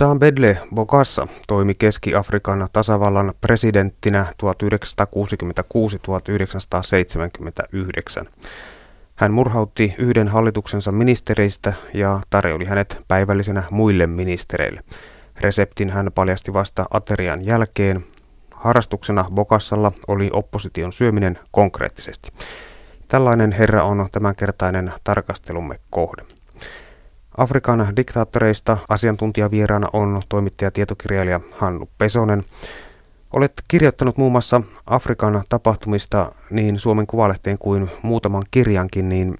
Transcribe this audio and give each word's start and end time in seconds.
Jean 0.00 0.18
Bedle 0.18 0.58
Bokassa 0.74 1.26
toimi 1.46 1.74
Keski-Afrikan 1.74 2.68
tasavallan 2.72 3.34
presidenttinä 3.40 4.26
1966-1979. 8.22 8.26
Hän 9.14 9.32
murhautti 9.32 9.94
yhden 9.98 10.28
hallituksensa 10.28 10.92
ministereistä 10.92 11.72
ja 11.94 12.20
tarjoili 12.30 12.64
hänet 12.64 12.98
päivällisenä 13.08 13.62
muille 13.70 14.06
ministereille. 14.06 14.80
Reseptin 15.40 15.90
hän 15.90 16.10
paljasti 16.14 16.52
vasta 16.52 16.86
aterian 16.90 17.46
jälkeen. 17.46 18.04
Harrastuksena 18.54 19.24
Bokassalla 19.34 19.92
oli 20.08 20.30
opposition 20.32 20.92
syöminen 20.92 21.38
konkreettisesti. 21.50 22.32
Tällainen 23.08 23.52
herra 23.52 23.84
on 23.84 24.08
tämänkertainen 24.12 24.92
tarkastelumme 25.04 25.78
kohde. 25.90 26.35
Afrikan 27.36 27.92
diktaattoreista 27.96 28.76
asiantuntijavieraana 28.88 29.88
on 29.92 30.22
toimittaja 30.28 30.70
tietokirjailija 30.70 31.40
Hannu 31.58 31.88
Pesonen. 31.98 32.44
Olet 33.32 33.52
kirjoittanut 33.68 34.16
muun 34.16 34.32
muassa 34.32 34.60
Afrikan 34.86 35.42
tapahtumista 35.48 36.32
niin 36.50 36.78
Suomen 36.78 37.06
Kuvalehteen 37.06 37.58
kuin 37.58 37.90
muutaman 38.02 38.42
kirjankin, 38.50 39.08
niin 39.08 39.38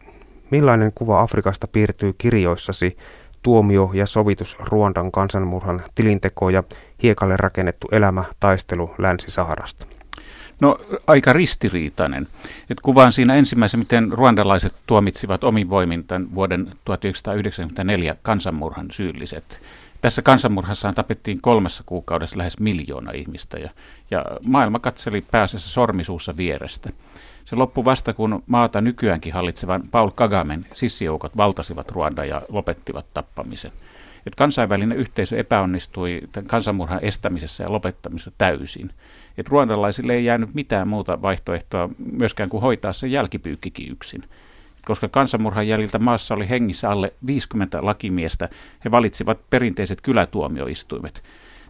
millainen 0.51 0.93
kuva 0.95 1.21
Afrikasta 1.21 1.69
piirtyy 1.69 2.13
kirjoissasi 2.19 2.97
tuomio 3.43 3.91
ja 3.95 4.07
sovitus 4.07 4.57
Ruandan 4.61 5.13
kansanmurhan 5.13 5.83
tilinteko 5.95 6.51
ja 6.51 6.63
hiekalle 7.03 7.37
rakennettu 7.37 7.89
elämä 7.93 8.25
taistelu 8.41 8.95
Länsi-Saharasta? 8.99 9.96
No 10.61 10.79
aika 11.07 11.33
ristiriitainen. 11.33 12.29
Et 12.71 12.81
kuvaan 12.81 13.13
siinä 13.13 13.35
ensimmäisen, 13.35 13.81
miten 13.81 14.13
ruandalaiset 14.13 14.75
tuomitsivat 14.87 15.45
omin 15.45 15.71
voimin 15.71 16.05
tämän 16.05 16.35
vuoden 16.35 16.73
1994 16.85 18.17
kansanmurhan 18.23 18.87
syylliset. 18.91 19.61
Tässä 20.01 20.23
kansanmurhassa 20.23 20.93
tapettiin 20.93 21.41
kolmessa 21.41 21.83
kuukaudessa 21.87 22.39
lähes 22.39 22.59
miljoona 22.59 23.13
ihmistä 23.13 23.59
ja, 23.59 23.71
ja 24.11 24.25
maailma 24.45 24.79
katseli 24.79 25.25
pääsessä 25.31 25.71
sormisuussa 25.71 26.37
vierestä. 26.37 26.91
Se 27.45 27.57
loppui 27.57 27.85
vasta, 27.85 28.13
kun 28.13 28.43
maata 28.47 28.81
nykyäänkin 28.81 29.33
hallitsevan 29.33 29.83
Paul 29.91 30.11
Kagamen 30.15 30.67
sissijoukot 30.73 31.37
valtasivat 31.37 31.91
Ruanda 31.91 32.25
ja 32.25 32.43
lopettivat 32.49 33.07
tappamisen. 33.15 33.73
Et 34.27 34.35
kansainvälinen 34.35 34.99
yhteisö 34.99 35.37
epäonnistui 35.39 36.21
tämän 36.33 36.49
kansanmurhan 36.49 36.99
estämisessä 37.03 37.65
ja 37.65 37.73
lopettamisessa 37.73 38.33
täysin. 38.39 38.91
Et 39.39 39.49
ruandalaisille 39.49 40.15
ei 40.15 40.25
jäänyt 40.25 40.55
mitään 40.55 40.89
muuta 40.89 41.23
vaihtoehtoa 41.23 41.89
myöskään 42.13 42.49
kuin 42.49 42.61
hoitaa 42.61 42.93
se 42.93 43.07
jälkipyykkikin 43.07 43.93
yksin 43.93 44.23
koska 44.87 45.09
kansanmurhan 45.09 45.69
jäljiltä 45.69 45.99
maassa 45.99 46.35
oli 46.35 46.49
hengissä 46.49 46.91
alle 46.91 47.13
50 47.27 47.87
lakimiestä, 47.87 48.49
he 48.85 48.91
valitsivat 48.91 49.39
perinteiset 49.51 50.01
kylätuomioistuimet. 50.01 51.23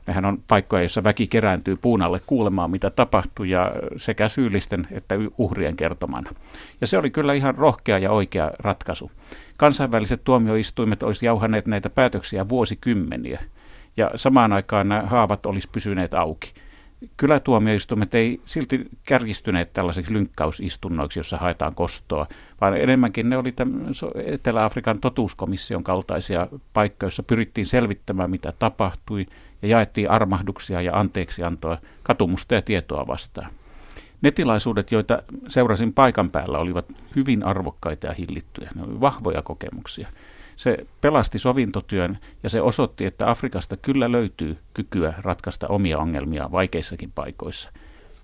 Nehän 0.07 0.25
on 0.25 0.43
paikkoja, 0.49 0.83
joissa 0.83 1.05
väki 1.05 1.27
kerääntyy 1.27 1.77
puun 1.77 2.03
alle 2.03 2.21
kuulemaan, 2.27 2.71
mitä 2.71 2.91
tapahtui, 2.91 3.51
ja 3.51 3.73
sekä 3.97 4.29
syyllisten 4.29 4.89
että 4.91 5.15
uhrien 5.39 5.77
kertomana. 5.77 6.31
Ja 6.81 6.87
se 6.87 6.99
oli 6.99 7.11
kyllä 7.11 7.33
ihan 7.33 7.55
rohkea 7.55 7.99
ja 7.99 8.11
oikea 8.11 8.51
ratkaisu. 8.59 9.11
Kansainväliset 9.57 10.25
tuomioistuimet 10.25 11.03
olisi 11.03 11.27
jauhaneet 11.27 11.67
näitä 11.67 11.91
päätöksiä 11.91 12.49
vuosikymmeniä, 12.49 13.41
ja 13.97 14.11
samaan 14.17 14.53
aikaan 14.53 14.89
nämä 14.89 15.03
haavat 15.03 15.47
olisi 15.47 15.69
pysyneet 15.73 16.15
auki– 16.15 16.53
kylätuomioistuimet 17.17 18.15
ei 18.15 18.41
silti 18.45 18.89
kärjistyneet 19.09 19.73
tällaiseksi 19.73 20.13
lynkkausistunnoiksi, 20.13 21.19
jossa 21.19 21.37
haetaan 21.37 21.75
kostoa, 21.75 22.27
vaan 22.61 22.77
enemmänkin 22.77 23.31
ne 23.31 23.37
oli 23.37 23.55
Etelä-Afrikan 24.25 25.01
totuuskomission 25.01 25.85
kaltaisia 25.85 26.47
paikkoja, 26.75 27.07
joissa 27.07 27.23
pyrittiin 27.23 27.67
selvittämään, 27.67 28.31
mitä 28.31 28.53
tapahtui, 28.59 29.27
ja 29.63 29.69
jaettiin 29.69 30.11
armahduksia 30.11 30.83
ja 30.83 31.01
anteeksiantoa, 31.01 31.79
katumusta 32.03 32.55
ja 32.55 32.63
tietoa 32.63 33.07
vastaan. 33.07 33.51
Ne 34.23 34.31
tilaisuudet, 34.31 34.93
joita 34.93 35.23
seurasin 35.49 35.93
paikan 35.93 36.31
päällä, 36.31 36.59
olivat 36.59 36.93
hyvin 37.17 37.45
arvokkaita 37.45 38.07
ja 38.07 38.13
hillittyjä. 38.13 38.71
Ne 38.75 38.83
olivat 38.83 39.01
vahvoja 39.01 39.43
kokemuksia. 39.43 40.09
Se 40.57 40.87
pelasti 41.01 41.39
sovintotyön 41.39 42.19
ja 42.43 42.51
se 42.51 42.61
osoitti, 42.61 43.05
että 43.07 43.31
Afrikasta 43.31 43.77
kyllä 43.77 44.13
löytyy 44.13 44.59
kykyä 44.75 45.15
ratkaista 45.19 45.69
omia 45.69 45.99
ongelmia 45.99 46.53
vaikeissakin 46.53 47.13
paikoissa. 47.15 47.71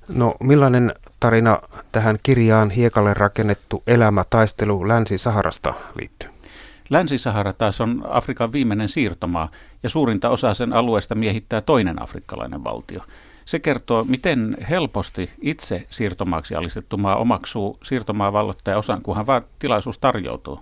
No 0.08 0.34
millainen 0.40 0.92
tarina 1.20 1.58
tähän 1.92 2.18
kirjaan 2.22 2.70
hiekalle 2.70 3.14
rakennettu 3.14 3.82
elämä 3.86 4.24
taistelu 4.30 4.88
Länsi-Saharasta 4.88 5.74
liittyy? 5.98 6.28
Länsi-Sahara 6.90 7.52
taas 7.52 7.80
on 7.80 8.02
Afrikan 8.08 8.52
viimeinen 8.52 8.88
siirtomaa 8.88 9.48
ja 9.82 9.88
suurinta 9.88 10.30
osaa 10.30 10.54
sen 10.54 10.72
alueesta 10.72 11.14
miehittää 11.14 11.60
toinen 11.60 12.02
afrikkalainen 12.02 12.64
valtio. 12.64 13.00
Se 13.44 13.58
kertoo, 13.58 14.04
miten 14.04 14.56
helposti 14.70 15.30
itse 15.40 15.86
siirtomaaksi 15.90 16.54
alistettu 16.54 16.96
maa 16.96 17.16
omaksuu 17.16 17.78
siirtomaa 17.82 18.32
valloittaja 18.32 18.78
osan, 18.78 19.02
kunhan 19.02 19.26
vaan 19.26 19.42
tilaisuus 19.58 19.98
tarjoutuu. 19.98 20.60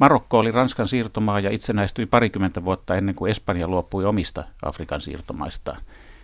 Marokko 0.00 0.38
oli 0.38 0.50
Ranskan 0.50 0.88
siirtomaa 0.88 1.40
ja 1.40 1.50
itsenäistyi 1.50 2.06
parikymmentä 2.06 2.64
vuotta 2.64 2.94
ennen 2.94 3.14
kuin 3.14 3.30
Espanja 3.30 3.68
luopui 3.68 4.04
omista 4.04 4.44
Afrikan 4.62 5.00
siirtomaistaan. 5.00 5.80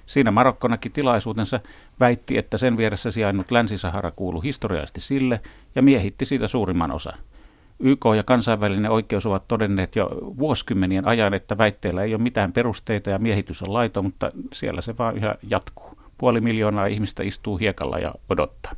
Siinä 0.07 0.31
Marokko 0.31 0.69
näki 0.69 0.91
tilaisuutensa, 0.91 1.61
väitti, 2.01 2.39
että 2.39 2.59
sen 2.59 2.77
vieressä 2.77 3.11
sijainnut 3.11 3.51
Länsi-Sahara 3.51 4.11
kuului 4.11 4.45
historiallisesti 4.45 5.01
sille 5.01 5.41
ja 5.75 5.83
miehitti 5.83 6.25
siitä 6.25 6.49
suurimman 6.49 6.91
osa. 6.91 7.13
YK 7.79 8.05
ja 8.17 8.23
kansainvälinen 8.23 8.91
oikeus 8.91 9.27
ovat 9.27 9.49
todenneet 9.49 9.97
jo 9.97 10.11
vuosikymmenien 10.39 11.07
ajan, 11.07 11.35
että 11.35 11.59
väitteellä 11.59 12.03
ei 12.03 12.15
ole 12.15 12.23
mitään 12.23 12.53
perusteita 12.53 13.11
ja 13.11 13.19
miehitys 13.19 13.63
on 13.63 13.73
laito, 13.73 14.03
mutta 14.03 14.31
siellä 14.53 14.81
se 14.81 14.99
vaan 14.99 15.17
yhä 15.17 15.35
jatkuu. 15.51 15.99
Puoli 16.19 16.41
miljoonaa 16.41 16.87
ihmistä 16.87 17.23
istuu 17.23 17.57
hiekalla 17.57 17.99
ja 17.99 18.15
odottaa. 18.29 18.73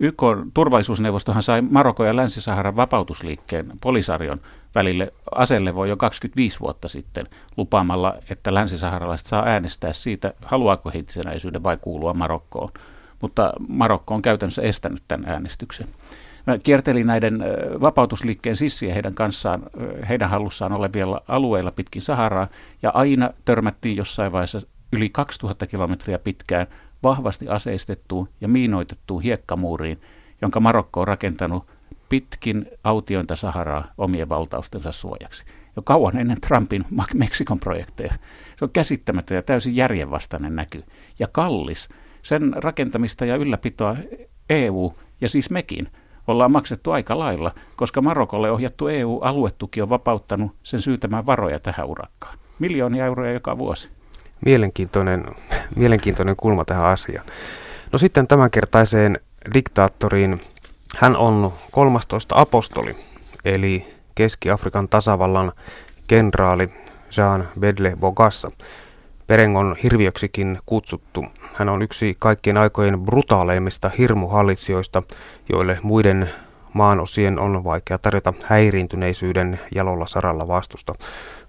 YK 0.00 0.22
turvallisuusneuvostohan 0.54 1.42
sai 1.42 1.62
Marokko 1.62 2.04
ja 2.04 2.16
Länsi-Saharan 2.16 2.76
vapautusliikkeen 2.76 3.72
Polisarion 3.82 4.40
välille 4.74 5.12
aselevo 5.34 5.84
jo 5.84 5.96
25 5.96 6.60
vuotta 6.60 6.88
sitten 6.88 7.26
lupaamalla, 7.56 8.14
että 8.30 8.54
länsisaharalaiset 8.54 9.26
saa 9.26 9.44
äänestää 9.46 9.92
siitä, 9.92 10.32
haluaako 10.44 10.90
he 10.94 10.98
itsenäisyyden 10.98 11.62
vai 11.62 11.76
kuulua 11.76 12.14
Marokkoon. 12.14 12.70
Mutta 13.20 13.52
Marokko 13.68 14.14
on 14.14 14.22
käytännössä 14.22 14.62
estänyt 14.62 15.02
tämän 15.08 15.28
äänestyksen. 15.28 15.86
Mä 16.46 16.58
kiertelin 16.58 17.06
näiden 17.06 17.44
vapautusliikkeen 17.80 18.56
sissiä 18.56 18.94
heidän 18.94 19.14
kanssaan, 19.14 19.62
heidän 20.08 20.30
hallussaan 20.30 20.72
olevilla 20.72 21.22
alueilla 21.28 21.72
pitkin 21.72 22.02
Saharaa, 22.02 22.48
ja 22.82 22.90
aina 22.94 23.30
törmättiin 23.44 23.96
jossain 23.96 24.32
vaiheessa 24.32 24.60
yli 24.92 25.08
2000 25.08 25.66
kilometriä 25.66 26.18
pitkään 26.18 26.66
vahvasti 27.02 27.48
aseistettuun 27.48 28.26
ja 28.40 28.48
miinoitettuun 28.48 29.22
hiekkamuuriin, 29.22 29.98
jonka 30.42 30.60
Marokko 30.60 31.00
on 31.00 31.08
rakentanut 31.08 31.66
pitkin 32.08 32.66
autiointa 32.84 33.36
Saharaa 33.36 33.84
omien 33.98 34.28
valtaustensa 34.28 34.92
suojaksi. 34.92 35.44
Jo 35.76 35.82
kauan 35.82 36.16
ennen 36.16 36.40
Trumpin 36.40 36.84
Meksikon 37.14 37.60
projekteja. 37.60 38.14
Se 38.58 38.64
on 38.64 38.70
käsittämätön 38.70 39.34
ja 39.34 39.42
täysin 39.42 39.76
järjenvastainen 39.76 40.56
näky. 40.56 40.84
Ja 41.18 41.28
kallis. 41.32 41.88
Sen 42.22 42.52
rakentamista 42.56 43.24
ja 43.24 43.36
ylläpitoa 43.36 43.96
EU 44.50 44.92
ja 45.20 45.28
siis 45.28 45.50
mekin 45.50 45.88
ollaan 46.26 46.52
maksettu 46.52 46.90
aika 46.90 47.18
lailla, 47.18 47.54
koska 47.76 48.00
Marokolle 48.00 48.50
ohjattu 48.50 48.88
EU-aluetuki 48.88 49.82
on 49.82 49.88
vapauttanut 49.88 50.56
sen 50.62 50.80
syytämään 50.80 51.26
varoja 51.26 51.60
tähän 51.60 51.86
urakkaan. 51.86 52.38
Miljoonia 52.58 53.06
euroja 53.06 53.32
joka 53.32 53.58
vuosi. 53.58 53.90
Mielenkiintoinen, 54.44 55.24
mielenkiintoinen 55.76 56.36
kulma 56.36 56.64
tähän 56.64 56.84
asiaan. 56.86 57.26
No 57.92 57.98
sitten 57.98 58.26
tämänkertaiseen 58.26 59.20
diktaattoriin. 59.54 60.40
Hän 60.96 61.16
on 61.16 61.52
13 61.70 62.34
apostoli, 62.40 62.96
eli 63.44 63.86
Keski-Afrikan 64.14 64.88
tasavallan 64.88 65.52
kenraali 66.06 66.68
Jean 67.16 67.48
Bedle 67.60 67.96
Bogassa. 68.00 68.50
Perengon 69.26 69.76
hirviöksikin 69.82 70.58
kutsuttu. 70.66 71.24
Hän 71.54 71.68
on 71.68 71.82
yksi 71.82 72.16
kaikkien 72.18 72.56
aikojen 72.56 73.00
brutaaleimmista 73.00 73.90
hirmuhallitsijoista, 73.98 75.02
joille 75.48 75.78
muiden 75.82 76.30
maanosien 76.72 77.38
on 77.38 77.64
vaikea 77.64 77.98
tarjota 77.98 78.32
häiriintyneisyyden 78.42 79.60
jalolla 79.74 80.06
saralla 80.06 80.48
vastusta. 80.48 80.94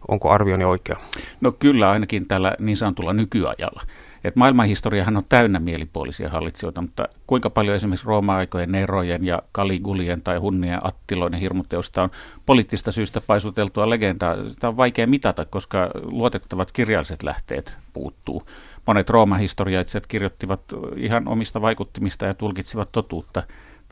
Onko 0.08 0.30
arvioni 0.30 0.64
oikea? 0.64 0.98
No 1.42 1.52
kyllä 1.52 1.90
ainakin 1.90 2.28
tällä 2.28 2.56
niin 2.60 2.78
sanotulla 2.78 3.14
nykyajalla. 3.14 3.82
Et 4.24 4.36
maailmanhistoriahan 4.36 5.18
on 5.18 5.24
täynnä 5.30 5.60
mielipuolisia 5.60 6.30
hallitsijoita, 6.30 6.82
mutta 6.82 7.08
kuinka 7.28 7.50
paljon 7.50 7.76
esimerkiksi 7.76 8.06
Rooma-aikojen 8.06 8.72
Nerojen 8.72 9.26
ja 9.26 9.42
Kaligulien 9.52 10.22
tai 10.22 10.38
Hunnien 10.38 10.86
Attiloiden 10.86 11.40
hirmuteosta 11.40 12.04
on 12.04 12.10
poliittista 12.46 12.92
syystä 12.92 13.22
paisuteltua 13.22 13.90
legendaa, 13.90 14.46
sitä 14.46 14.68
on 14.68 14.78
vaikea 14.78 15.08
mitata, 15.08 15.46
koska 15.46 15.90
luotettavat 16.04 16.72
kirjalliset 16.72 17.24
lähteet 17.24 17.78
puuttuu. 17.94 18.44
Monet 18.88 19.10
Rooma-historiaitsijat 19.10 20.08
kirjoittivat 20.08 20.62
ihan 20.96 21.28
omista 21.28 21.62
vaikuttimista 21.62 22.26
ja 22.26 22.34
tulkitsivat 22.34 22.92
totuutta 22.92 23.44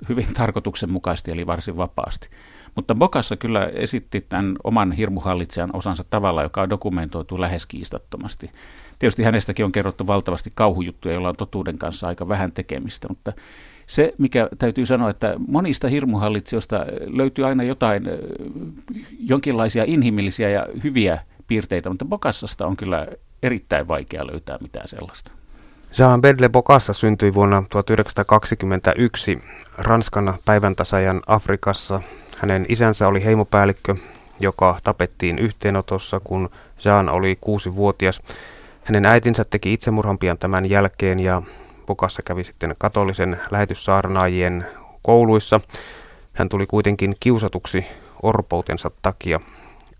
hyvin 0.10 0.34
tarkoituksenmukaisesti 0.34 1.32
eli 1.32 1.48
varsin 1.48 1.78
vapaasti. 1.78 2.30
Mutta 2.76 2.96
Bokassa 2.96 3.38
kyllä 3.38 3.66
esitti 3.66 4.22
tämän 4.22 4.56
oman 4.64 4.92
hirmuhallitsijan 4.92 5.70
osansa 5.74 6.04
tavalla, 6.10 6.44
joka 6.44 6.62
on 6.62 6.70
dokumentoitu 6.70 7.42
lähes 7.42 7.66
kiistattomasti. 7.66 8.52
Tietysti 9.00 9.24
hänestäkin 9.24 9.66
on 9.66 9.72
kerrottu 9.72 10.08
valtavasti 10.08 10.52
kauhujuttuja, 10.56 11.14
joilla 11.14 11.30
on 11.30 11.36
totuuden 11.36 11.78
kanssa 11.78 12.08
aika 12.08 12.28
vähän 12.28 12.52
tekemistä, 12.52 13.08
mutta 13.10 13.34
se, 13.88 14.14
mikä 14.20 14.50
täytyy 14.58 14.86
sanoa, 14.86 15.10
että 15.10 15.36
monista 15.48 15.88
hirmuhallitsijoista 15.88 16.86
löytyy 17.06 17.46
aina 17.46 17.64
jotain, 17.64 18.04
jonkinlaisia 19.20 19.84
inhimillisiä 19.88 20.50
ja 20.50 20.68
hyviä 20.84 21.22
piirteitä, 21.48 21.90
mutta 21.90 22.06
Bokassasta 22.06 22.66
on 22.66 22.78
kyllä 22.78 23.08
erittäin 23.44 23.88
vaikea 23.88 24.28
löytää 24.28 24.58
mitään 24.62 24.88
sellaista. 24.88 25.39
Jean 25.98 26.22
Bedle 26.22 26.50
Bokassa 26.50 26.94
syntyi 26.94 27.34
vuonna 27.34 27.64
1921 27.70 29.40
Ranskan 29.78 30.34
päiväntasajan 30.46 31.22
Afrikassa. 31.28 32.02
Hänen 32.38 32.66
isänsä 32.70 33.08
oli 33.08 33.26
heimopäällikkö, 33.26 33.96
joka 34.40 34.80
tapettiin 34.84 35.40
yhteenotossa, 35.40 36.20
kun 36.20 36.50
Jean 36.86 37.10
oli 37.10 37.38
kuusi-vuotias. 37.42 38.22
Hänen 38.84 39.06
äitinsä 39.06 39.44
teki 39.50 39.74
itsemurhan 39.74 40.18
pian 40.18 40.38
tämän 40.38 40.70
jälkeen 40.70 41.20
ja 41.20 41.42
Bokassa 41.86 42.22
kävi 42.22 42.44
sitten 42.44 42.76
katolisen 42.78 43.40
lähetyssaarnaajien 43.52 44.66
kouluissa. 45.02 45.60
Hän 46.34 46.50
tuli 46.50 46.66
kuitenkin 46.66 47.16
kiusatuksi 47.20 47.86
orpoutensa 48.24 48.92
takia. 49.02 49.40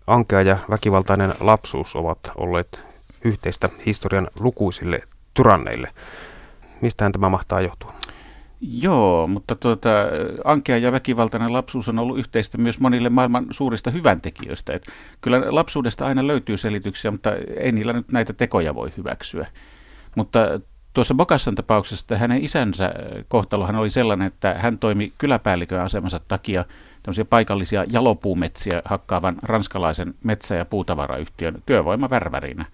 Ankea 0.06 0.42
ja 0.42 0.56
väkivaltainen 0.70 1.34
lapsuus 1.40 1.96
ovat 1.96 2.18
olleet 2.36 2.84
yhteistä 3.24 3.68
historian 3.86 4.28
lukuisille 4.38 5.02
tyranneille. 5.34 5.90
Mistähän 6.80 7.12
tämä 7.12 7.28
mahtaa 7.28 7.60
johtua? 7.60 7.94
Joo, 8.60 9.26
mutta 9.26 9.54
tuota, 9.54 9.88
ankea 10.44 10.78
ja 10.78 10.92
väkivaltainen 10.92 11.52
lapsuus 11.52 11.88
on 11.88 11.98
ollut 11.98 12.18
yhteistä 12.18 12.58
myös 12.58 12.80
monille 12.80 13.08
maailman 13.08 13.46
suurista 13.50 13.90
hyväntekijöistä. 13.90 14.72
Et 14.72 14.86
kyllä 15.20 15.42
lapsuudesta 15.48 16.06
aina 16.06 16.26
löytyy 16.26 16.56
selityksiä, 16.56 17.10
mutta 17.10 17.30
ei 17.56 17.72
niillä 17.72 17.92
nyt 17.92 18.12
näitä 18.12 18.32
tekoja 18.32 18.74
voi 18.74 18.92
hyväksyä. 18.96 19.46
Mutta 20.16 20.60
tuossa 20.94 21.14
Bokassan 21.14 21.54
tapauksessa 21.54 22.18
hänen 22.18 22.44
isänsä 22.44 22.90
kohtalohan 23.28 23.76
oli 23.76 23.90
sellainen, 23.90 24.26
että 24.26 24.54
hän 24.54 24.78
toimi 24.78 25.12
kyläpäällikön 25.18 25.80
asemansa 25.80 26.20
takia 26.28 26.64
tämmöisiä 27.02 27.24
paikallisia 27.24 27.84
jalopuumetsiä 27.88 28.82
hakkaavan 28.84 29.36
ranskalaisen 29.42 30.14
metsä- 30.24 30.54
ja 30.54 30.64
puutavarayhtiön 30.64 31.62
työvoimavärvärinä. 31.66 32.64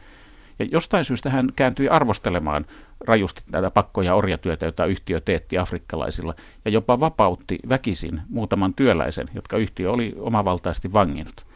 Ja 0.59 0.67
jostain 0.73 1.05
syystä 1.05 1.31
hän 1.31 1.49
kääntyi 1.57 1.89
arvostelemaan 1.89 2.67
rajusti 3.07 3.43
näitä 3.53 3.71
pakkoja 3.71 4.15
orjatyötä, 4.15 4.67
jota 4.67 4.87
yhtiö 4.87 5.21
teetti 5.21 5.59
afrikkalaisilla, 5.59 6.33
ja 6.65 6.71
jopa 6.71 7.01
vapautti 7.01 7.59
väkisin 7.69 8.21
muutaman 8.29 8.75
työläisen, 8.75 9.27
jotka 9.35 9.57
yhtiö 9.57 9.93
oli 9.93 10.15
omavaltaisesti 10.19 10.93
vanginnut. 10.93 11.47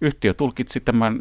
Yhtiö 0.00 0.34
tulkitsi 0.34 0.80
tämän 0.80 1.18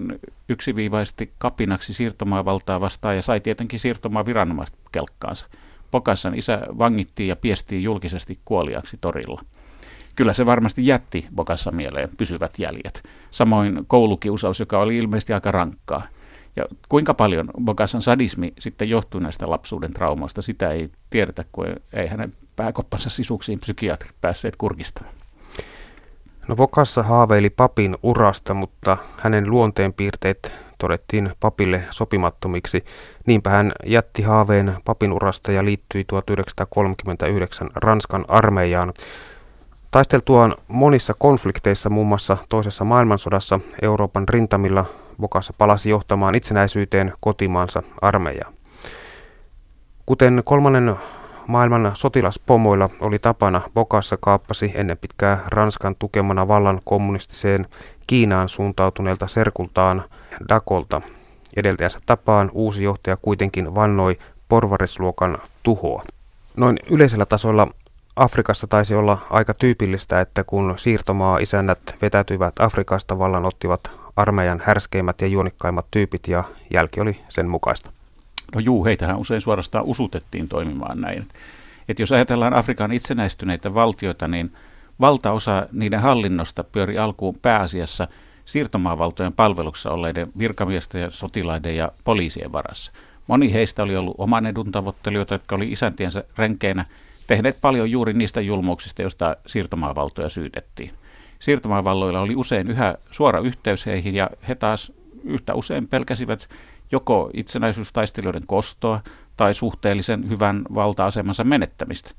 yksiviivaisesti 0.49 1.31
kapinaksi 1.37 1.93
siirtomaavaltaa 1.93 2.81
vastaan 2.81 3.15
ja 3.15 3.21
sai 3.21 3.39
tietenkin 3.39 3.79
siirtomaa 3.79 4.25
viranomaiset 4.25 4.75
kelkkaansa. 4.91 5.47
Pokassan 5.91 6.35
isä 6.35 6.61
vangittiin 6.77 7.29
ja 7.29 7.35
piestiin 7.35 7.83
julkisesti 7.83 8.39
kuoliaksi 8.45 8.97
torilla. 9.01 9.41
Kyllä 10.15 10.33
se 10.33 10.45
varmasti 10.45 10.87
jätti 10.87 11.27
Bokassa 11.35 11.71
mieleen 11.71 12.09
pysyvät 12.17 12.59
jäljet. 12.59 13.03
Samoin 13.31 13.85
koulukiusaus, 13.87 14.59
joka 14.59 14.79
oli 14.79 14.97
ilmeisesti 14.97 15.33
aika 15.33 15.51
rankkaa. 15.51 16.07
Ja 16.57 16.65
kuinka 16.89 17.13
paljon 17.13 17.49
Bokassan 17.63 18.01
sadismi 18.01 18.53
sitten 18.59 18.89
johtuu 18.89 19.19
näistä 19.19 19.49
lapsuuden 19.49 19.93
traumoista, 19.93 20.41
sitä 20.41 20.71
ei 20.71 20.89
tiedetä, 21.09 21.45
kun 21.51 21.65
ei 21.93 22.07
hänen 22.07 22.33
pääkoppansa 22.55 23.09
sisuksiin 23.09 23.59
psykiatrit 23.59 24.11
päässeet 24.21 24.55
kurkistamaan. 24.55 25.15
No 26.47 26.55
Bokassa 26.55 27.03
haaveili 27.03 27.49
papin 27.49 27.95
urasta, 28.03 28.53
mutta 28.53 28.97
hänen 29.17 29.49
luonteenpiirteet 29.49 30.51
todettiin 30.77 31.31
papille 31.39 31.83
sopimattomiksi. 31.91 32.85
Niinpä 33.25 33.49
hän 33.49 33.71
jätti 33.85 34.21
haaveen 34.21 34.73
papin 34.85 35.11
urasta 35.11 35.51
ja 35.51 35.65
liittyi 35.65 36.03
1939 36.03 37.69
Ranskan 37.75 38.25
armeijaan. 38.27 38.93
Taisteltuaan 39.91 40.55
monissa 40.67 41.13
konflikteissa, 41.13 41.89
muun 41.89 42.07
muassa 42.07 42.37
toisessa 42.49 42.83
maailmansodassa 42.83 43.59
Euroopan 43.81 44.29
rintamilla, 44.29 44.85
Bokassa 45.21 45.53
palasi 45.57 45.89
johtamaan 45.89 46.35
itsenäisyyteen 46.35 47.13
kotimaansa 47.19 47.83
armeijaa. 48.01 48.51
Kuten 50.05 50.41
kolmannen 50.45 50.95
maailman 51.47 51.91
sotilaspomoilla 51.93 52.89
oli 52.99 53.19
tapana, 53.19 53.61
Bokassa 53.73 54.17
kaappasi 54.19 54.71
ennen 54.75 54.97
pitkää 54.97 55.39
Ranskan 55.47 55.95
tukemana 55.99 56.47
vallan 56.47 56.79
kommunistiseen 56.85 57.67
Kiinaan 58.07 58.49
suuntautuneelta 58.49 59.27
serkultaan 59.27 60.03
Dakolta. 60.49 61.01
Edeltäjänsä 61.55 61.99
tapaan 62.05 62.51
uusi 62.53 62.83
johtaja 62.83 63.17
kuitenkin 63.17 63.75
vannoi 63.75 64.17
porvarisluokan 64.49 65.37
tuhoa. 65.63 66.03
Noin 66.57 66.79
yleisellä 66.89 67.25
tasolla 67.25 67.67
Afrikassa 68.15 68.67
taisi 68.67 68.95
olla 68.95 69.17
aika 69.29 69.53
tyypillistä, 69.53 70.21
että 70.21 70.43
kun 70.43 70.73
siirtomaa 70.77 71.37
isännät 71.37 71.79
vetäytyivät 72.01 72.59
Afrikasta, 72.59 73.19
vallan 73.19 73.45
ottivat 73.45 73.91
armeijan 74.17 74.61
härskeimmät 74.65 75.21
ja 75.21 75.27
juonikkaimmat 75.27 75.85
tyypit 75.91 76.27
ja 76.27 76.43
jälki 76.73 76.99
oli 76.99 77.19
sen 77.29 77.49
mukaista. 77.49 77.91
No 78.55 78.59
juu, 78.59 78.85
heitähän 78.85 79.17
usein 79.17 79.41
suorastaan 79.41 79.85
usutettiin 79.85 80.47
toimimaan 80.47 81.01
näin. 81.01 81.27
Et 81.89 81.99
jos 81.99 82.11
ajatellaan 82.11 82.53
Afrikan 82.53 82.91
itsenäistyneitä 82.91 83.73
valtioita, 83.73 84.27
niin 84.27 84.51
valtaosa 84.99 85.67
niiden 85.71 85.99
hallinnosta 85.99 86.63
pyöri 86.63 86.97
alkuun 86.97 87.35
pääasiassa 87.41 88.07
siirtomaavaltojen 88.45 89.33
palveluksessa 89.33 89.91
olleiden 89.91 90.27
virkamiesten 90.37 91.01
ja 91.01 91.11
sotilaiden 91.11 91.75
ja 91.75 91.91
poliisien 92.03 92.51
varassa. 92.51 92.91
Moni 93.27 93.53
heistä 93.53 93.83
oli 93.83 93.95
ollut 93.95 94.15
oman 94.17 94.45
edun 94.45 94.71
tavoittelijoita, 94.71 95.33
jotka 95.33 95.55
oli 95.55 95.71
isäntiensä 95.71 96.23
renkeinä 96.37 96.85
tehneet 97.27 97.57
paljon 97.61 97.91
juuri 97.91 98.13
niistä 98.13 98.41
julmuuksista, 98.41 99.01
joista 99.01 99.37
siirtomaavaltoja 99.47 100.29
syytettiin. 100.29 100.91
Siirtomaavalloilla 101.39 102.21
oli 102.21 102.35
usein 102.35 102.67
yhä 102.67 102.95
suora 103.11 103.39
yhteys 103.39 103.85
heihin 103.85 104.15
ja 104.15 104.29
he 104.47 104.55
taas 104.55 104.91
yhtä 105.23 105.53
usein 105.53 105.87
pelkäsivät 105.87 106.49
joko 106.91 107.29
itsenäisyystaistelijoiden 107.33 108.47
kostoa 108.47 108.99
tai 109.37 109.53
suhteellisen 109.53 110.29
hyvän 110.29 110.63
valta-asemansa 110.75 111.43
menettämistä. 111.43 112.11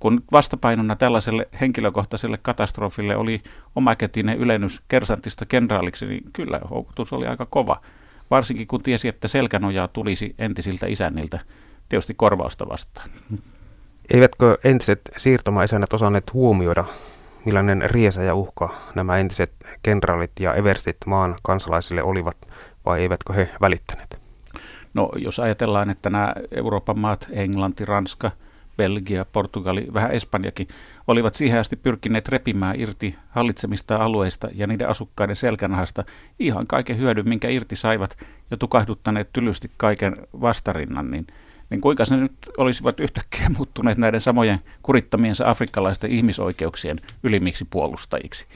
Kun 0.00 0.22
vastapainona 0.32 0.96
tällaiselle 0.96 1.48
henkilökohtaiselle 1.60 2.38
katastrofille 2.42 3.16
oli 3.16 3.42
omakätinen 3.76 4.38
ylennys 4.38 4.82
kersantista 4.88 5.46
kenraaliksi, 5.46 6.06
niin 6.06 6.24
kyllä 6.32 6.60
houkutus 6.70 7.12
oli 7.12 7.26
aika 7.26 7.46
kova. 7.46 7.80
Varsinkin 8.30 8.66
kun 8.66 8.82
tiesi, 8.82 9.08
että 9.08 9.28
selkänojaa 9.28 9.88
tulisi 9.88 10.34
entisiltä 10.38 10.86
isänniltä, 10.86 11.40
tietysti 11.88 12.14
korvausta 12.14 12.68
vastaan. 12.68 13.10
Eivätkö 14.14 14.58
entiset 14.64 15.00
siirtomaisännät 15.16 15.92
osanneet 15.92 16.32
huomioida, 16.32 16.84
millainen 17.44 17.82
riesa 17.90 18.22
ja 18.22 18.34
uhka 18.34 18.74
nämä 18.94 19.18
entiset 19.18 19.52
kenraalit 19.82 20.32
ja 20.40 20.54
everstit 20.54 20.96
maan 21.06 21.34
kansalaisille 21.42 22.02
olivat, 22.02 22.36
vai 22.84 23.00
eivätkö 23.00 23.32
he 23.32 23.50
välittäneet? 23.60 24.18
No 24.94 25.10
jos 25.16 25.40
ajatellaan, 25.40 25.90
että 25.90 26.10
nämä 26.10 26.34
Euroopan 26.56 26.98
maat, 26.98 27.26
Englanti, 27.30 27.84
Ranska, 27.84 28.30
Belgia, 28.76 29.24
Portugali, 29.24 29.86
vähän 29.94 30.12
Espanjakin, 30.12 30.68
olivat 31.06 31.34
siihen 31.34 31.60
asti 31.60 31.76
pyrkineet 31.76 32.28
repimään 32.28 32.80
irti 32.80 33.14
hallitsemista 33.30 33.96
alueista 33.96 34.48
ja 34.54 34.66
niiden 34.66 34.88
asukkaiden 34.88 35.36
selkänahasta 35.36 36.04
ihan 36.38 36.66
kaiken 36.66 36.98
hyödyn, 36.98 37.28
minkä 37.28 37.48
irti 37.48 37.76
saivat 37.76 38.16
ja 38.50 38.56
tukahduttaneet 38.56 39.32
tylysti 39.32 39.70
kaiken 39.76 40.16
vastarinnan, 40.40 41.10
niin– 41.10 41.26
niin 41.74 41.80
kuinka 41.80 42.04
se 42.04 42.16
nyt 42.16 42.32
olisivat 42.58 43.00
yhtäkkiä 43.00 43.48
muuttuneet 43.56 43.98
näiden 43.98 44.20
samojen 44.20 44.60
kurittamiensa 44.82 45.44
afrikkalaisten 45.50 46.10
ihmisoikeuksien 46.10 47.00
ylimiksi 47.22 47.64
puolustajiksi. 47.70 48.46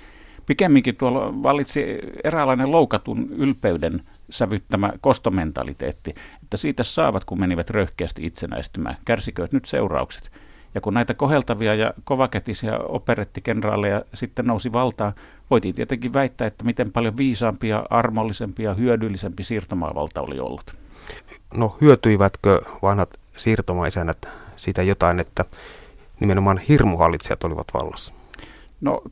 Pikemminkin 0.46 0.96
tuolla 0.96 1.42
vallitsi 1.42 1.98
eräänlainen 2.24 2.72
loukatun 2.72 3.28
ylpeyden 3.30 4.02
sävyttämä 4.30 4.92
kostomentaliteetti, 5.00 6.14
että 6.42 6.56
siitä 6.56 6.82
saavat, 6.82 7.24
kun 7.24 7.40
menivät 7.40 7.70
röyhkeästi 7.70 8.26
itsenäistymään. 8.26 8.96
Kärsikööt 9.04 9.52
nyt 9.52 9.64
seuraukset. 9.64 10.30
Ja 10.74 10.80
kun 10.80 10.94
näitä 10.94 11.14
koheltavia 11.14 11.74
ja 11.74 11.94
kovakätisiä 12.04 12.78
operettikenraaleja 12.78 14.02
sitten 14.14 14.46
nousi 14.46 14.72
valtaan, 14.72 15.12
voitiin 15.50 15.74
tietenkin 15.74 16.12
väittää, 16.12 16.46
että 16.46 16.64
miten 16.64 16.92
paljon 16.92 17.16
viisaampi 17.16 17.68
ja 17.68 17.86
armollisempi 17.90 18.62
ja 18.62 18.74
hyödyllisempi 18.74 19.44
siirtomaavalta 19.44 20.20
oli 20.20 20.40
ollut. 20.40 20.87
No 21.54 21.76
hyötyivätkö 21.80 22.60
vanhat 22.82 23.20
siirtomaisenät 23.36 24.28
siitä 24.56 24.82
jotain, 24.82 25.20
että 25.20 25.44
nimenomaan 26.20 26.58
hirmuhallitsijat 26.58 27.44
olivat 27.44 27.66
vallassa? 27.74 28.14
No 28.80 29.02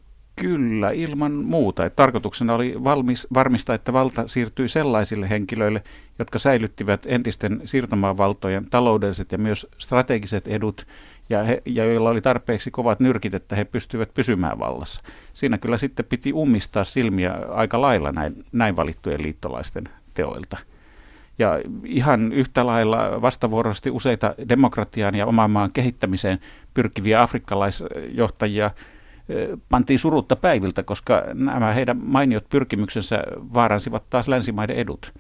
kyllä, 0.41 0.91
ilman 0.91 1.33
muuta. 1.33 1.85
Et 1.85 1.97
tarkoituksena 1.97 2.55
oli 2.55 2.85
valmis, 2.85 3.27
varmistaa, 3.35 3.75
että 3.75 3.93
valta 3.93 4.29
siirtyi 4.29 4.69
sellaisille 4.69 5.31
henkilöille, 5.31 5.83
jotka 6.19 6.39
säilyttivät 6.39 7.01
entisten 7.07 7.63
siirtomaavaltojen 7.65 8.71
taloudelliset 8.71 9.33
ja 9.33 9.39
myös 9.39 9.67
strategiset 9.79 10.49
edut 10.49 10.87
ja, 11.31 11.45
he, 11.45 11.63
ja 11.67 11.85
joilla 11.85 12.11
oli 12.11 12.21
tarpeeksi 12.21 12.71
kovat 12.71 13.01
nyrkit, 13.01 13.35
että 13.35 13.57
he 13.57 13.65
pystyivät 13.65 14.15
pysymään 14.15 14.59
vallassa. 14.59 15.01
Siinä 15.33 15.59
kyllä 15.59 15.79
sitten 15.79 16.05
piti 16.05 16.33
ummistaa 16.33 16.85
silmiä 16.85 17.33
aika 17.51 17.81
lailla 17.81 18.13
näin, 18.13 18.45
näin 18.53 18.77
valittujen 18.77 19.23
liittolaisten 19.23 19.85
teoilta. 20.15 20.57
Ja 21.39 21.61
ihan 21.85 22.33
yhtä 22.33 22.67
lailla 22.67 23.23
vastavuoroisesti 23.23 23.91
useita 23.91 24.35
demokratiaan 24.49 25.15
ja 25.15 25.27
oman 25.27 25.51
maan 25.51 25.71
kehittämiseen 25.73 26.39
pyrkiviä 26.75 27.23
afrikkalaisjohtajia 27.23 28.71
pantiin 29.69 29.99
surutta 29.99 30.37
päiviltä, 30.37 30.83
koska 30.83 31.23
nämä 31.35 31.73
heidän 31.73 32.01
mainiot 32.03 32.49
pyrkimyksensä 32.49 33.23
vaaransivat 33.55 34.11
taas 34.11 34.29
länsimaiden 34.29 34.77
edut. 34.77 35.13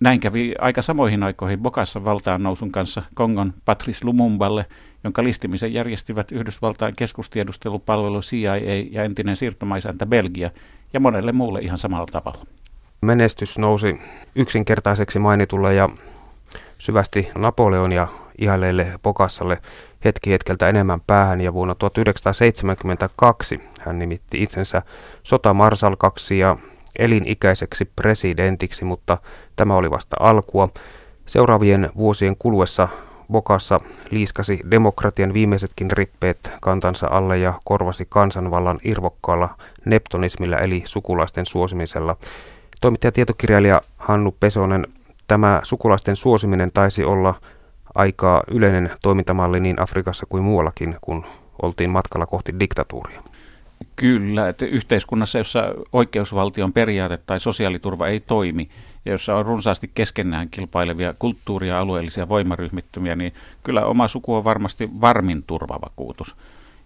Näin 0.00 0.20
kävi 0.20 0.54
aika 0.58 0.82
samoihin 0.82 1.22
aikoihin 1.22 1.58
Bokassa 1.58 2.04
valtaan 2.04 2.42
nousun 2.42 2.72
kanssa 2.72 3.02
Kongon 3.14 3.52
Patrice 3.64 4.04
Lumumballe, 4.04 4.66
jonka 5.04 5.24
listimisen 5.24 5.72
järjestivät 5.72 6.32
Yhdysvaltain 6.32 6.94
keskustiedustelupalvelu 6.96 8.20
CIA 8.20 8.56
ja 8.90 9.04
entinen 9.04 9.36
siirtomaisäntä 9.36 10.06
Belgia 10.06 10.50
ja 10.92 11.00
monelle 11.00 11.32
muulle 11.32 11.60
ihan 11.60 11.78
samalla 11.78 12.06
tavalla. 12.06 12.46
Menestys 13.02 13.58
nousi 13.58 14.00
yksinkertaiseksi 14.34 15.18
mainitulle 15.18 15.74
ja 15.74 15.88
syvästi 16.78 17.28
Napoleonia 17.34 18.08
ihaileille 18.38 18.86
Bokassalle 19.02 19.58
hetki 20.04 20.30
hetkeltä 20.30 20.68
enemmän 20.68 21.00
päähän 21.00 21.40
ja 21.40 21.52
vuonna 21.52 21.74
1972 21.74 23.60
hän 23.80 23.98
nimitti 23.98 24.42
itsensä 24.42 24.82
sotamarsalkaksi 25.22 26.38
ja 26.38 26.56
elinikäiseksi 26.98 27.84
presidentiksi, 27.84 28.84
mutta 28.84 29.18
tämä 29.56 29.74
oli 29.74 29.90
vasta 29.90 30.16
alkua. 30.20 30.68
Seuraavien 31.26 31.90
vuosien 31.96 32.36
kuluessa 32.38 32.88
Bokassa 33.32 33.80
liiskasi 34.10 34.60
demokratian 34.70 35.34
viimeisetkin 35.34 35.90
rippeet 35.90 36.50
kantansa 36.60 37.08
alle 37.10 37.38
ja 37.38 37.54
korvasi 37.64 38.06
kansanvallan 38.08 38.78
irvokkaalla 38.84 39.48
neptonismilla 39.84 40.58
eli 40.58 40.82
sukulaisten 40.84 41.46
suosimisella. 41.46 42.16
Toimittaja 42.82 43.12
tietokirjailija 43.12 43.80
Hannu 43.96 44.36
Pesonen, 44.40 44.86
tämä 45.26 45.60
sukulaisten 45.62 46.16
suosiminen 46.16 46.70
taisi 46.74 47.04
olla 47.04 47.34
aika 47.94 48.42
yleinen 48.50 48.90
toimintamalli 49.02 49.60
niin 49.60 49.80
Afrikassa 49.80 50.26
kuin 50.28 50.42
muuallakin, 50.42 50.96
kun 51.00 51.24
oltiin 51.62 51.90
matkalla 51.90 52.26
kohti 52.26 52.60
diktatuuria. 52.60 53.18
Kyllä, 53.96 54.48
että 54.48 54.66
yhteiskunnassa, 54.66 55.38
jossa 55.38 55.74
oikeusvaltion 55.92 56.72
periaate 56.72 57.16
tai 57.16 57.40
sosiaaliturva 57.40 58.08
ei 58.08 58.20
toimi 58.20 58.68
ja 59.04 59.12
jossa 59.12 59.36
on 59.36 59.46
runsaasti 59.46 59.90
keskenään 59.94 60.48
kilpailevia 60.48 61.14
kulttuuria 61.18 61.74
ja 61.74 61.80
alueellisia 61.80 62.28
voimaryhmittymiä, 62.28 63.16
niin 63.16 63.32
kyllä 63.62 63.84
oma 63.84 64.08
suku 64.08 64.34
on 64.34 64.44
varmasti 64.44 64.90
varmin 65.00 65.42
turvavakuutus. 65.46 66.36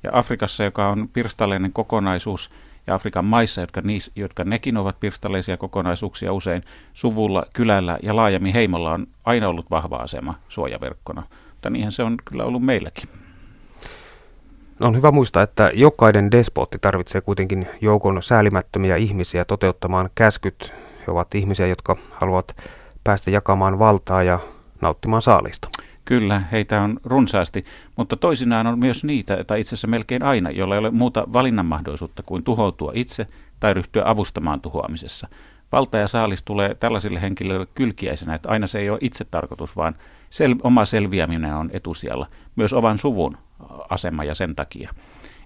Ja 0.02 0.10
Afrikassa, 0.12 0.64
joka 0.64 0.88
on 0.88 1.08
pirstaleinen 1.08 1.72
kokonaisuus, 1.72 2.50
ja 2.86 2.94
Afrikan 2.94 3.24
maissa, 3.24 3.60
jotka, 3.60 3.80
niis, 3.80 4.10
jotka 4.16 4.44
nekin 4.44 4.76
ovat 4.76 5.00
pirstaleisia 5.00 5.56
kokonaisuuksia 5.56 6.32
usein, 6.32 6.62
suvulla, 6.92 7.46
kylällä 7.52 7.98
ja 8.02 8.16
laajemmin 8.16 8.54
heimolla 8.54 8.92
on 8.92 9.06
aina 9.24 9.48
ollut 9.48 9.70
vahva 9.70 9.96
asema 9.96 10.34
suojaverkkona. 10.48 11.22
Mutta 11.50 11.70
niinhän 11.70 11.92
se 11.92 12.02
on 12.02 12.16
kyllä 12.24 12.44
ollut 12.44 12.62
meilläkin. 12.62 13.08
On 14.80 14.96
hyvä 14.96 15.10
muistaa, 15.10 15.42
että 15.42 15.70
jokainen 15.74 16.30
despotti 16.30 16.78
tarvitsee 16.80 17.20
kuitenkin 17.20 17.66
joukon 17.80 18.22
säälimättömiä 18.22 18.96
ihmisiä 18.96 19.44
toteuttamaan 19.44 20.10
käskyt. 20.14 20.72
He 21.06 21.12
ovat 21.12 21.34
ihmisiä, 21.34 21.66
jotka 21.66 21.96
haluavat 22.10 22.56
päästä 23.04 23.30
jakamaan 23.30 23.78
valtaa 23.78 24.22
ja 24.22 24.38
nauttimaan 24.80 25.22
saalista. 25.22 25.68
Kyllä, 26.06 26.42
heitä 26.52 26.82
on 26.82 27.00
runsaasti, 27.04 27.64
mutta 27.96 28.16
toisinaan 28.16 28.66
on 28.66 28.78
myös 28.78 29.04
niitä, 29.04 29.44
tai 29.44 29.60
itse 29.60 29.68
asiassa 29.68 29.86
melkein 29.86 30.22
aina, 30.22 30.50
joilla 30.50 30.75
ei 30.75 30.78
ole 30.78 30.90
muuta 30.90 31.25
valinnan 31.32 31.66
mahdollisuutta 31.66 32.22
kuin 32.22 32.44
tuhoutua 32.44 32.92
itse 32.94 33.26
tai 33.60 33.75
ryhtyä 33.75 34.02
avustamaan 34.06 34.60
tuhoamisessa. 34.60 35.28
Valta 35.72 35.98
ja 35.98 36.08
saalis 36.08 36.42
tulee 36.42 36.75
tällaisille 36.75 37.22
henkilöille 37.22 37.66
kylkiäisenä, 37.75 38.34
että 38.34 38.48
aina 38.48 38.66
se 38.66 38.78
ei 38.78 38.90
ole 38.90 38.98
itse 39.02 39.25
tarkoitus, 39.25 39.76
vaan 39.76 39.94
sel- 40.30 40.60
oma 40.62 40.84
selviäminen 40.84 41.54
on 41.54 41.70
etusijalla. 41.72 42.26
Myös 42.56 42.72
ovan 42.72 42.98
suvun 42.98 43.38
asema 43.88 44.25
ja 44.25 44.34
sen 44.34 44.56
takia. 44.56 44.94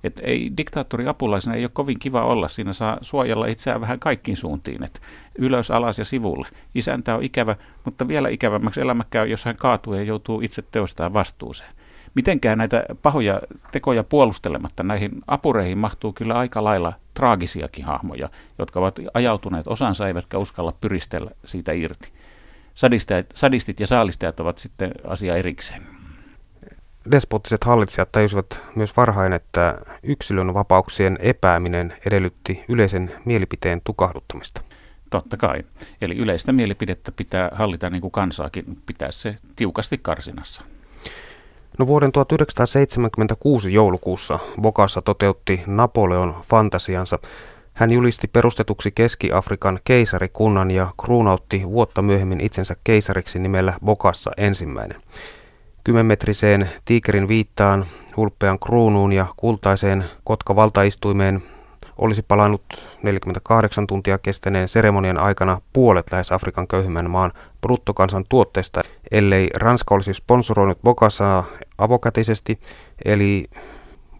Et 0.04 0.20
ei 0.22 0.52
diktaattori 0.56 1.08
apulaisena 1.08 1.56
ei 1.56 1.64
ole 1.64 1.70
kovin 1.72 1.98
kiva 1.98 2.24
olla. 2.24 2.48
Siinä 2.48 2.72
saa 2.72 2.98
suojella 3.00 3.46
itseään 3.46 3.80
vähän 3.80 4.00
kaikkiin 4.00 4.36
suuntiin. 4.36 4.84
Et 4.84 5.00
ylös, 5.38 5.70
alas 5.70 5.98
ja 5.98 6.04
sivulle. 6.04 6.48
Isäntä 6.74 7.14
on 7.14 7.22
ikävä, 7.22 7.56
mutta 7.84 8.08
vielä 8.08 8.28
ikävämmäksi 8.28 8.80
elämä 8.80 9.04
käy, 9.10 9.26
jos 9.26 9.44
hän 9.44 9.56
kaatuu 9.56 9.94
ja 9.94 10.02
joutuu 10.02 10.40
itse 10.40 10.62
teostaan 10.62 11.12
vastuuseen. 11.12 11.70
Mitenkään 12.14 12.58
näitä 12.58 12.84
pahoja 13.02 13.40
tekoja 13.72 14.04
puolustelematta 14.04 14.82
näihin 14.82 15.10
apureihin 15.26 15.78
mahtuu 15.78 16.12
kyllä 16.12 16.38
aika 16.38 16.64
lailla 16.64 16.92
traagisiakin 17.14 17.84
hahmoja, 17.84 18.28
jotka 18.58 18.80
ovat 18.80 18.98
ajautuneet 19.14 19.68
osansa 19.68 20.08
eivätkä 20.08 20.38
uskalla 20.38 20.72
pyristellä 20.80 21.30
siitä 21.44 21.72
irti. 21.72 22.08
Sadistit 23.34 23.80
ja 23.80 23.86
saalistajat 23.86 24.40
ovat 24.40 24.58
sitten 24.58 24.92
asia 25.04 25.36
erikseen 25.36 25.99
despottiset 27.10 27.64
hallitsijat 27.64 28.12
tajusivat 28.12 28.60
myös 28.74 28.96
varhain, 28.96 29.32
että 29.32 29.78
yksilön 30.02 30.54
vapauksien 30.54 31.18
epääminen 31.20 31.94
edellytti 32.06 32.64
yleisen 32.68 33.12
mielipiteen 33.24 33.80
tukahduttamista. 33.84 34.60
Totta 35.10 35.36
kai. 35.36 35.64
Eli 36.02 36.16
yleistä 36.16 36.52
mielipidettä 36.52 37.12
pitää 37.12 37.50
hallita 37.52 37.90
niin 37.90 38.00
kuin 38.00 38.10
kansaakin, 38.10 38.64
pitää 38.86 39.12
se 39.12 39.36
tiukasti 39.56 39.98
karsinassa. 39.98 40.62
No 41.78 41.86
vuoden 41.86 42.12
1976 42.12 43.72
joulukuussa 43.72 44.38
Bokassa 44.60 45.02
toteutti 45.02 45.62
Napoleon 45.66 46.34
fantasiansa. 46.48 47.18
Hän 47.72 47.92
julisti 47.92 48.28
perustetuksi 48.28 48.90
Keski-Afrikan 48.90 49.78
keisarikunnan 49.84 50.70
ja 50.70 50.92
kruunautti 51.04 51.62
vuotta 51.64 52.02
myöhemmin 52.02 52.40
itsensä 52.40 52.76
keisariksi 52.84 53.38
nimellä 53.38 53.74
Bokassa 53.84 54.30
ensimmäinen. 54.36 55.00
Kymmenmetriseen 55.90 56.68
tiikerin 56.84 57.28
viittaan, 57.28 57.86
hulppean 58.16 58.58
kruunuun 58.58 59.12
ja 59.12 59.26
kultaiseen 59.36 60.04
kotkavaltaistuimeen 60.24 61.42
olisi 61.98 62.22
palannut 62.22 62.86
48 63.02 63.86
tuntia 63.86 64.18
kestäneen 64.18 64.68
seremonian 64.68 65.18
aikana 65.18 65.60
puolet 65.72 66.12
lähes 66.12 66.32
Afrikan 66.32 66.68
köyhimmän 66.68 67.10
maan 67.10 67.32
bruttokansan 67.60 68.24
tuotteesta, 68.28 68.80
ellei 69.10 69.50
Ranska 69.54 69.94
olisi 69.94 70.14
sponsoroinut 70.14 70.82
Bokassaa 70.82 71.44
avokätisesti, 71.78 72.60
eli 73.04 73.44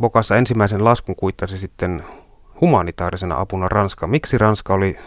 Bokassa 0.00 0.36
ensimmäisen 0.36 0.84
laskun 0.84 1.16
kuittasi 1.16 1.58
sitten 1.58 2.04
humanitaarisena 2.60 3.40
apuna 3.40 3.68
Ranska. 3.68 4.06
Miksi 4.06 4.38
Ranska 4.38 4.74
oli 4.74 4.98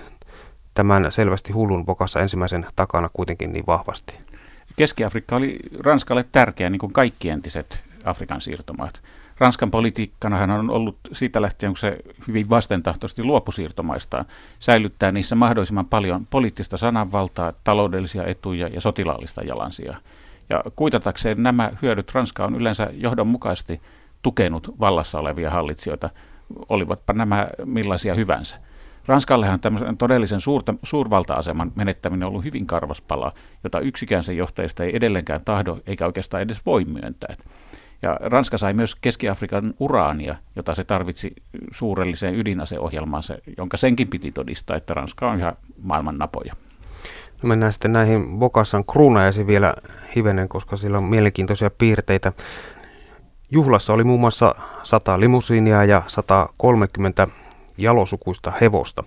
tämän 0.73 1.11
selvästi 1.11 1.53
hullun 1.53 1.85
Bokassa 1.85 2.19
ensimmäisen 2.19 2.65
takana 2.75 3.09
kuitenkin 3.13 3.53
niin 3.53 3.65
vahvasti? 3.67 4.32
Keski-Afrikka 4.75 5.35
oli 5.35 5.59
Ranskalle 5.79 6.25
tärkeä, 6.31 6.69
niin 6.69 6.79
kuin 6.79 6.93
kaikki 6.93 7.29
entiset 7.29 7.79
Afrikan 8.05 8.41
siirtomaat. 8.41 9.01
Ranskan 9.37 9.71
politiikkanahan 9.71 10.51
on 10.51 10.69
ollut 10.69 10.97
siitä 11.11 11.41
lähtien, 11.41 11.71
kun 11.71 11.77
se 11.77 11.97
hyvin 12.27 12.49
vastentahtoisesti 12.49 13.23
luopusiirtomaistaan, 13.23 14.25
säilyttää 14.59 15.11
niissä 15.11 15.35
mahdollisimman 15.35 15.85
paljon 15.85 16.27
poliittista 16.29 16.77
sananvaltaa, 16.77 17.53
taloudellisia 17.63 18.25
etuja 18.25 18.67
ja 18.67 18.81
sotilaallista 18.81 19.41
jalansia. 19.41 19.97
Ja 20.49 20.63
kuitatakseen 20.75 21.43
nämä 21.43 21.71
hyödyt 21.81 22.11
Ranska 22.13 22.45
on 22.45 22.55
yleensä 22.55 22.89
johdonmukaisesti 22.93 23.81
tukenut 24.21 24.79
vallassa 24.79 25.19
olevia 25.19 25.49
hallitsijoita, 25.49 26.09
olivatpa 26.69 27.13
nämä 27.13 27.47
millaisia 27.65 28.13
hyvänsä. 28.15 28.55
Ranskallehan 29.05 29.59
tämmöisen 29.59 29.97
todellisen 29.97 30.41
suurta, 30.41 30.73
suurvalta-aseman 30.83 31.71
menettäminen 31.75 32.23
on 32.23 32.29
ollut 32.29 32.45
hyvin 32.45 32.65
karvas 32.65 33.01
pala, 33.01 33.33
jota 33.63 33.79
yksikään 33.79 34.23
sen 34.23 34.37
johtajista 34.37 34.83
ei 34.83 34.95
edelleenkään 34.95 35.41
tahdo 35.45 35.77
eikä 35.87 36.05
oikeastaan 36.05 36.43
edes 36.43 36.65
voi 36.65 36.85
myöntää. 36.85 37.35
Ja 38.01 38.17
Ranska 38.21 38.57
sai 38.57 38.73
myös 38.73 38.95
Keski-Afrikan 38.95 39.73
uraania, 39.79 40.35
jota 40.55 40.75
se 40.75 40.83
tarvitsi 40.83 41.33
suurelliseen 41.71 42.35
ydinaseohjelmaansa, 42.35 43.35
jonka 43.57 43.77
senkin 43.77 44.07
piti 44.07 44.31
todistaa, 44.31 44.77
että 44.77 44.93
Ranska 44.93 45.31
on 45.31 45.39
ihan 45.39 45.53
maailman 45.87 46.17
napoja. 46.17 46.53
No 47.43 47.47
mennään 47.47 47.73
sitten 47.73 47.93
näihin 47.93 48.39
Bokassan 48.39 48.85
kruunajaisiin 48.85 49.47
vielä 49.47 49.73
hivenen, 50.15 50.49
koska 50.49 50.77
sillä 50.77 50.97
on 50.97 51.03
mielenkiintoisia 51.03 51.69
piirteitä. 51.69 52.33
Juhlassa 53.51 53.93
oli 53.93 54.03
muun 54.03 54.19
muassa 54.19 54.55
100 54.83 55.19
limusiinia 55.19 55.83
ja 55.83 56.01
130 56.07 57.27
jalosukuista 57.77 58.53
hevosta. 58.61 59.03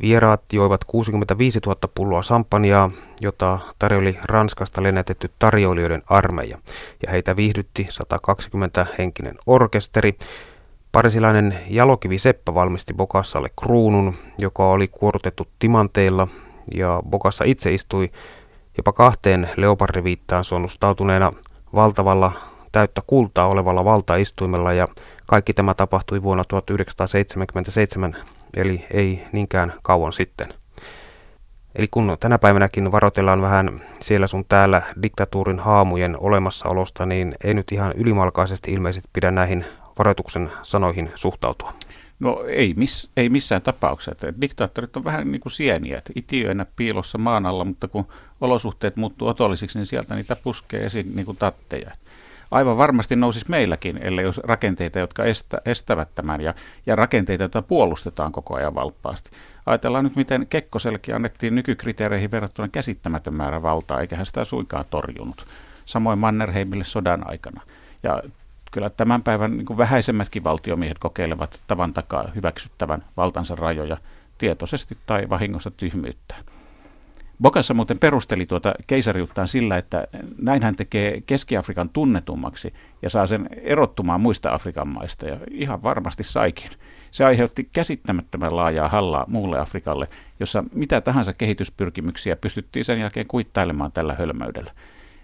Vieraat 0.00 0.42
joivat 0.52 0.84
65 0.84 1.60
000 1.66 1.80
pulloa 1.94 2.22
sampaniaa, 2.22 2.90
jota 3.20 3.58
tarjoili 3.78 4.18
Ranskasta 4.24 4.82
lennätetty 4.82 5.30
tarjoilijoiden 5.38 6.02
armeija, 6.06 6.58
ja 7.06 7.10
heitä 7.10 7.36
viihdytti 7.36 7.86
120 7.90 8.86
henkinen 8.98 9.34
orkesteri. 9.46 10.14
Parisilainen 10.92 11.58
jalokivi 11.68 12.18
Seppä 12.18 12.54
valmisti 12.54 12.94
Bokassalle 12.94 13.48
kruunun, 13.60 14.14
joka 14.38 14.70
oli 14.70 14.88
kuorutettu 14.88 15.48
timanteilla, 15.58 16.28
ja 16.74 17.02
Bokassa 17.10 17.44
itse 17.44 17.74
istui 17.74 18.10
jopa 18.76 18.92
kahteen 18.92 19.50
leopardiviittaan 19.56 20.44
sonnustautuneena 20.44 21.32
valtavalla 21.74 22.32
täyttä 22.72 23.00
kultaa 23.06 23.48
olevalla 23.48 23.84
valtaistuimella 23.84 24.72
ja 24.72 24.88
kaikki 25.32 25.52
tämä 25.52 25.74
tapahtui 25.74 26.22
vuonna 26.22 26.44
1977, 26.44 28.16
eli 28.56 28.86
ei 28.90 29.22
niinkään 29.32 29.72
kauan 29.82 30.12
sitten. 30.12 30.46
Eli 31.74 31.88
kun 31.90 32.16
tänä 32.20 32.38
päivänäkin 32.38 32.92
varoitellaan 32.92 33.42
vähän 33.42 33.80
siellä 34.00 34.26
sun 34.26 34.44
täällä 34.48 34.82
diktatuurin 35.02 35.58
haamujen 35.58 36.16
olemassaolosta, 36.20 37.06
niin 37.06 37.34
ei 37.44 37.54
nyt 37.54 37.72
ihan 37.72 37.92
ylimalkaisesti 37.96 38.70
ilmeisesti 38.72 39.08
pidä 39.12 39.30
näihin 39.30 39.64
varoituksen 39.98 40.50
sanoihin 40.62 41.10
suhtautua. 41.14 41.72
No 42.20 42.44
ei, 42.48 42.74
miss, 42.76 43.10
ei 43.16 43.28
missään 43.28 43.62
tapauksessa. 43.62 44.40
Diktaattorit 44.40 44.96
on 44.96 45.04
vähän 45.04 45.32
niin 45.32 45.40
kuin 45.40 45.52
sieniä, 45.52 45.98
että 45.98 46.12
itiöinä 46.16 46.66
piilossa 46.76 47.18
maan 47.18 47.46
alla, 47.46 47.64
mutta 47.64 47.88
kun 47.88 48.06
olosuhteet 48.40 48.96
muuttuu 48.96 49.28
otollisiksi, 49.28 49.78
niin 49.78 49.86
sieltä 49.86 50.14
niitä 50.14 50.36
puskee 50.36 50.84
esiin 50.84 51.16
niin 51.16 51.26
kuin 51.26 51.36
tatteja. 51.36 51.90
Aivan 52.52 52.76
varmasti 52.76 53.16
nousisi 53.16 53.46
meilläkin, 53.48 54.00
ellei 54.02 54.24
olisi 54.24 54.40
rakenteita, 54.44 54.98
jotka 54.98 55.24
estä, 55.24 55.60
estävät 55.64 56.08
tämän 56.14 56.40
ja, 56.40 56.54
ja 56.86 56.96
rakenteita, 56.96 57.44
joita 57.44 57.62
puolustetaan 57.62 58.32
koko 58.32 58.54
ajan 58.54 58.74
valppaasti. 58.74 59.30
Ajatellaan 59.66 60.04
nyt, 60.04 60.16
miten 60.16 60.46
Kekkoselki 60.46 61.12
annettiin 61.12 61.54
nykykriteereihin 61.54 62.30
verrattuna 62.30 62.68
käsittämätön 62.68 63.36
määrä 63.36 63.62
valtaa, 63.62 64.00
eikä 64.00 64.16
hän 64.16 64.26
sitä 64.26 64.44
suinkaan 64.44 64.84
torjunut. 64.90 65.46
Samoin 65.84 66.18
Mannerheimille 66.18 66.84
sodan 66.84 67.30
aikana. 67.30 67.62
Ja 68.02 68.22
kyllä 68.72 68.90
tämän 68.90 69.22
päivän 69.22 69.56
niin 69.56 69.78
vähäisemmätkin 69.78 70.44
valtiomiehet 70.44 70.98
kokeilevat 70.98 71.60
tavan 71.66 71.92
takaa 71.92 72.28
hyväksyttävän 72.34 73.04
valtansa 73.16 73.54
rajoja 73.54 73.96
tietoisesti 74.38 74.98
tai 75.06 75.28
vahingossa 75.30 75.70
tyhmyyttä. 75.70 76.34
Bokassa 77.42 77.74
muuten 77.74 77.98
perusteli 77.98 78.46
tuota 78.46 78.74
keisariuttaan 78.86 79.48
sillä, 79.48 79.76
että 79.76 80.06
näin 80.42 80.62
hän 80.62 80.76
tekee 80.76 81.22
Keski-Afrikan 81.26 81.88
tunnetummaksi 81.88 82.74
ja 83.02 83.10
saa 83.10 83.26
sen 83.26 83.48
erottumaan 83.62 84.20
muista 84.20 84.54
Afrikan 84.54 84.88
maista, 84.88 85.26
ja 85.26 85.36
ihan 85.50 85.82
varmasti 85.82 86.24
saikin. 86.24 86.70
Se 87.10 87.24
aiheutti 87.24 87.68
käsittämättömän 87.72 88.56
laajaa 88.56 88.88
hallaa 88.88 89.24
muulle 89.28 89.58
Afrikalle, 89.58 90.08
jossa 90.40 90.64
mitä 90.74 91.00
tahansa 91.00 91.32
kehityspyrkimyksiä 91.32 92.36
pystyttiin 92.36 92.84
sen 92.84 93.00
jälkeen 93.00 93.26
kuittailemaan 93.26 93.92
tällä 93.92 94.14
hölmöydellä. 94.14 94.72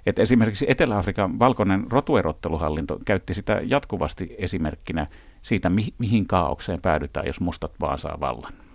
Et 0.06 0.18
esimerkiksi 0.18 0.66
Etelä-Afrikan 0.68 1.38
valkoinen 1.38 1.84
rotuerotteluhallinto 1.90 2.98
käytti 3.04 3.34
sitä 3.34 3.60
jatkuvasti 3.64 4.34
esimerkkinä 4.38 5.06
siitä, 5.42 5.68
mi- 5.68 5.94
mihin 6.00 6.26
kaaukseen 6.26 6.80
päädytään, 6.80 7.26
jos 7.26 7.40
mustat 7.40 7.72
vaan 7.80 7.98
saa 7.98 8.20
vallan. 8.20 8.67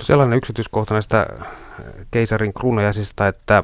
Sellainen 0.00 0.38
yksityiskohta 0.38 0.94
näistä 0.94 1.26
keisarin 2.10 2.54
kruunajasista, 2.54 3.28
että 3.28 3.62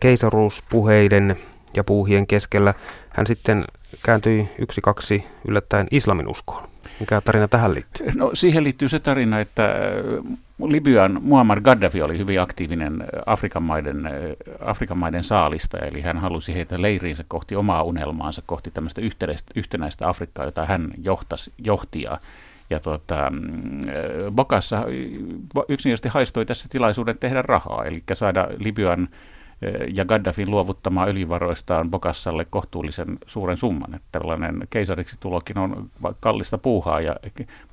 keisaruuspuheiden 0.00 1.36
ja 1.74 1.84
puuhien 1.84 2.26
keskellä 2.26 2.74
hän 3.08 3.26
sitten 3.26 3.64
kääntyi 4.04 4.48
yksi 4.58 4.80
kaksi 4.80 5.24
yllättäen 5.48 5.86
islamin 5.90 6.28
uskoon. 6.28 6.70
Mikä 7.00 7.20
tarina 7.20 7.48
tähän 7.48 7.74
liittyy? 7.74 8.06
No 8.14 8.30
siihen 8.34 8.64
liittyy 8.64 8.88
se 8.88 8.98
tarina, 8.98 9.40
että 9.40 9.64
äh, 9.64 10.38
Libyan 10.66 11.18
Muammar 11.22 11.60
Gaddafi 11.60 12.02
oli 12.02 12.18
hyvin 12.18 12.40
aktiivinen 12.40 13.02
äh, 13.02 13.08
Afrikan 13.26 13.62
maiden, 13.62 14.06
äh, 14.06 14.12
Afrikan 14.60 14.98
maiden 14.98 15.24
saalista, 15.24 15.78
eli 15.78 16.00
hän 16.00 16.18
halusi 16.18 16.54
heitä 16.54 16.82
leiriinsä 16.82 17.24
kohti 17.28 17.56
omaa 17.56 17.82
unelmaansa, 17.82 18.42
kohti 18.46 18.70
tämmöistä 18.70 19.00
yhtenäistä, 19.00 19.52
yhtenäistä 19.56 20.08
Afrikkaa, 20.08 20.44
jota 20.44 20.66
hän 20.66 20.90
johtasi, 21.02 21.52
johti. 21.58 22.02
Ja, 22.02 22.16
ja 22.70 22.80
tuota, 22.80 23.30
mm, 23.30 23.80
Bokassa 24.32 24.84
yksinkertaisesti 25.68 26.08
haistoi 26.08 26.46
tässä 26.46 26.68
tilaisuuden 26.70 27.18
tehdä 27.18 27.42
rahaa, 27.42 27.84
eli 27.84 28.02
saada 28.14 28.48
Libyan 28.58 29.08
ja 29.94 30.04
Gaddafin 30.04 30.50
luovuttamaan 30.50 31.08
öljyvaroistaan 31.08 31.90
Bokassalle 31.90 32.46
kohtuullisen 32.50 33.18
suuren 33.26 33.56
summan. 33.56 33.94
Että 33.94 34.08
tällainen 34.12 34.66
keisariksi 34.70 35.16
tulokin 35.20 35.58
on 35.58 35.90
kallista 36.20 36.58
puuhaa 36.58 37.00
ja 37.00 37.16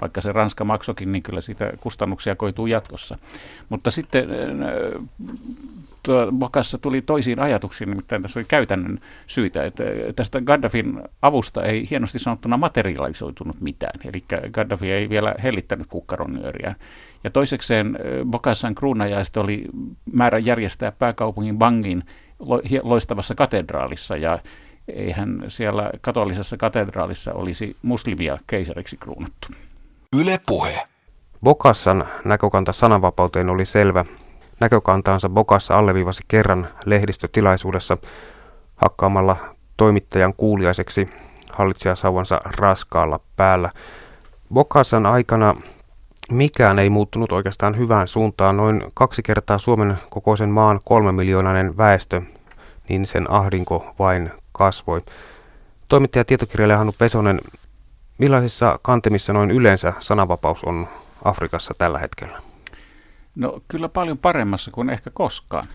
vaikka 0.02 0.22
se 0.22 0.32
Ranska 0.32 0.64
maksokin, 0.64 1.12
niin 1.12 1.24
kyllä 1.24 1.42
siitä 1.42 1.74
kustannuksia 1.80 2.36
koituu 2.36 2.68
jatkossa. 2.68 3.18
Mutta 3.70 3.92
sitten 3.92 4.30
Bokassa 6.40 6.78
tuli 6.78 7.02
toisiin 7.02 7.40
ajatuksiin, 7.40 7.90
nimittäin 7.90 8.22
tässä 8.22 8.40
oli 8.40 8.46
käytännön 8.48 9.00
syitä, 9.28 9.64
että 9.64 9.84
tästä 10.16 10.42
Gaddafin 10.42 11.02
avusta 11.22 11.64
ei 11.64 11.90
hienosti 11.90 12.20
sanottuna 12.20 12.58
materialisoitunut 12.58 13.62
mitään. 13.62 14.00
Eli 14.06 14.24
Gaddafi 14.52 14.92
ei 14.92 15.10
vielä 15.10 15.36
hellittänyt 15.44 15.88
kukkaronyöriä. 15.88 16.76
Ja 17.24 17.32
toisekseen 17.32 17.98
Bokassan 18.30 18.76
kruunajaista 18.76 19.42
oli 19.42 19.66
määrä 20.14 20.38
järjestää 20.38 20.92
pääkaupungin 20.92 21.58
Bangin 21.58 22.04
loistavassa 22.84 23.36
katedraalissa 23.36 24.18
ja 24.18 24.40
eihän 24.88 25.44
siellä 25.48 25.90
katolisessa 26.02 26.58
katedraalissa 26.58 27.34
olisi 27.34 27.76
muslimia 27.82 28.38
keisariksi 28.48 28.98
kruunattu. 28.98 29.48
Yle 30.20 30.40
puhe. 30.48 30.88
Bokassan 31.44 32.08
näkökanta 32.26 32.72
sananvapauteen 32.72 33.50
oli 33.50 33.66
selvä. 33.66 34.06
Näkökantaansa 34.60 35.30
Bokassa 35.30 35.78
alleviivasi 35.78 36.24
kerran 36.28 36.68
lehdistötilaisuudessa 36.86 37.98
hakkaamalla 38.76 39.36
toimittajan 39.78 40.34
kuuliaiseksi 40.38 41.10
hallitsijasauvansa 41.52 42.42
raskaalla 42.58 43.20
päällä. 43.36 43.70
Bokassan 44.54 45.06
aikana 45.06 45.56
mikään 46.32 46.80
ei 46.80 46.90
muuttunut 46.90 47.32
oikeastaan 47.32 47.78
hyvään 47.78 48.08
suuntaan. 48.08 48.58
Noin 48.58 48.84
kaksi 48.94 49.24
kertaa 49.24 49.58
Suomen 49.58 49.98
kokoisen 50.10 50.50
maan 50.50 50.80
kolme 50.86 51.12
miljoonainen 51.12 51.78
väestö, 51.78 52.22
niin 52.90 53.06
sen 53.06 53.32
ahdinko 53.32 53.94
vain 54.00 54.32
kasvoi. 54.52 55.02
Toimittaja 55.88 56.26
tietokirjailija 56.26 56.78
Hannu 56.78 56.96
Pesonen, 56.98 57.40
millaisissa 58.18 58.80
kantemissa 58.82 59.34
noin 59.34 59.52
yleensä 59.52 59.94
sananvapaus 60.00 60.64
on 60.64 60.88
Afrikassa 61.26 61.74
tällä 61.78 62.00
hetkellä? 62.00 62.42
No 63.36 63.62
kyllä 63.68 63.90
paljon 63.90 64.18
paremmassa 64.18 64.72
kuin 64.72 64.90
ehkä 64.90 65.10
koskaan. 65.10 65.68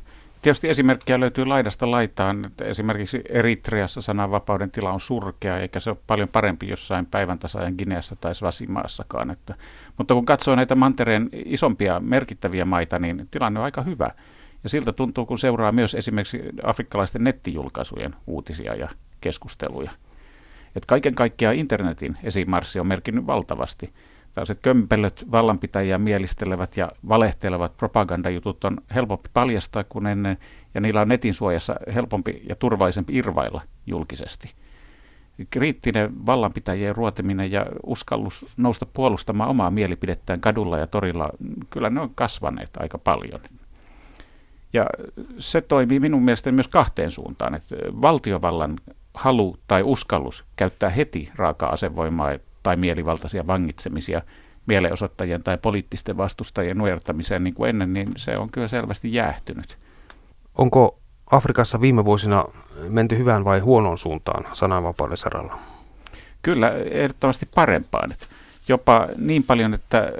Tietysti 0.43 0.69
esimerkkejä 0.69 1.21
löytyy 1.21 1.45
laidasta 1.45 1.91
laitaan. 1.91 2.51
Esimerkiksi 2.61 3.23
Eritreassa 3.29 4.03
sananvapauden 4.03 4.71
tila 4.71 4.93
on 4.93 5.01
surkea, 5.01 5.59
eikä 5.59 5.81
se 5.81 5.91
ole 5.91 5.99
paljon 6.07 6.29
parempi 6.29 6.69
jossain 6.69 7.07
päivän 7.07 7.38
tasajan 7.38 7.75
Gineassa 7.79 8.17
tai 8.17 8.35
Svasimaassakaan. 8.35 9.31
Että, 9.31 9.55
mutta 9.99 10.15
kun 10.15 10.25
katsoo 10.25 10.55
näitä 10.55 10.75
mantereen 10.75 11.29
isompia 11.33 12.01
merkittäviä 12.01 12.65
maita, 12.65 12.99
niin 12.99 13.29
tilanne 13.31 13.61
on 13.61 13.65
aika 13.65 13.83
hyvä. 13.83 14.11
Ja 14.63 14.69
siltä 14.69 14.93
tuntuu, 14.93 15.27
kun 15.27 15.39
seuraa 15.39 15.73
myös 15.73 15.95
esimerkiksi 15.95 16.43
afrikkalaisten 16.63 17.25
nettijulkaisujen 17.25 18.15
uutisia 18.27 18.75
ja 18.75 18.89
keskusteluja. 19.21 19.91
Et 20.77 20.87
kaiken 20.87 21.15
kaikkiaan 21.15 21.57
internetin 21.57 22.17
esimarssi 22.23 22.81
on 22.81 22.87
merkinnyt 22.87 23.27
valtavasti– 23.27 23.93
tällaiset 24.35 24.59
kömpelöt 24.63 25.27
vallanpitäjiä 25.31 25.99
mielistelevät 25.99 26.77
ja 26.77 26.91
valehtelevat 27.09 27.77
propagandajutut 27.77 28.65
on 28.65 28.79
helpompi 28.95 29.29
paljastaa 29.35 29.85
kuin 29.85 30.07
ennen, 30.07 30.39
ja 30.75 30.81
niillä 30.81 31.01
on 31.01 31.09
netin 31.09 31.35
suojassa 31.35 31.77
helpompi 31.95 32.43
ja 32.49 32.57
turvallisempi 32.57 33.17
irvailla 33.17 33.63
julkisesti. 33.87 34.53
Kriittinen 35.51 36.27
vallanpitäjien 36.27 36.97
ruotiminen 36.97 37.53
ja 37.53 37.66
uskallus 37.87 38.47
nousta 38.57 38.87
puolustamaan 38.87 39.51
omaa 39.51 39.71
mielipidettään 39.71 40.40
kadulla 40.40 40.79
ja 40.79 40.87
torilla, 40.87 41.31
kyllä 41.71 41.90
ne 41.90 42.01
on 42.01 42.11
kasvaneet 42.14 42.71
aika 42.77 42.99
paljon. 42.99 43.40
Ja 44.73 44.87
se 45.38 45.61
toimii 45.61 46.01
minun 46.01 46.23
mielestäni 46.23 46.55
myös 46.55 46.68
kahteen 46.68 47.11
suuntaan, 47.11 47.55
että 47.55 47.77
valtiovallan 48.03 48.79
halu 49.14 49.57
tai 49.68 49.83
uskallus 49.83 50.45
käyttää 50.57 50.90
heti 50.90 51.31
raaka-asevoimaa 51.35 52.38
tai 52.62 52.77
mielivaltaisia 52.77 53.47
vangitsemisia 53.47 54.23
mielenosoittajien 54.66 55.42
tai 55.42 55.59
poliittisten 55.59 56.16
vastustajien 56.16 56.79
nujertamiseen 56.79 57.45
niin 57.45 57.55
kuin 57.55 57.71
ennen, 57.71 57.92
niin 57.92 58.09
se 58.16 58.35
on 58.38 58.51
kyllä 58.51 58.68
selvästi 58.68 59.12
jäähtynyt. 59.12 59.79
Onko 60.59 61.02
Afrikassa 61.33 61.81
viime 61.81 62.05
vuosina 62.05 62.45
menty 62.88 63.18
hyvään 63.18 63.45
vai 63.45 63.61
huonoon 63.61 63.99
suuntaan 63.99 64.45
sananvapauden 64.53 65.16
saralla? 65.16 65.59
Kyllä, 66.42 66.73
ehdottomasti 66.90 67.49
parempaan. 67.55 68.14
Jopa 68.68 69.09
niin 69.16 69.42
paljon, 69.42 69.75
että 69.75 70.12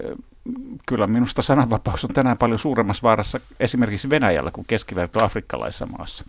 kyllä 0.87 1.07
minusta 1.07 1.43
sananvapaus 1.43 2.05
on 2.05 2.11
tänään 2.15 2.39
paljon 2.39 2.59
suuremmassa 2.59 3.03
vaarassa 3.03 3.41
esimerkiksi 3.61 4.11
Venäjällä 4.11 4.51
kuin 4.51 4.67
keskiverto 4.67 5.25
afrikkalaisessa 5.25 5.87
maassa. 5.87 6.25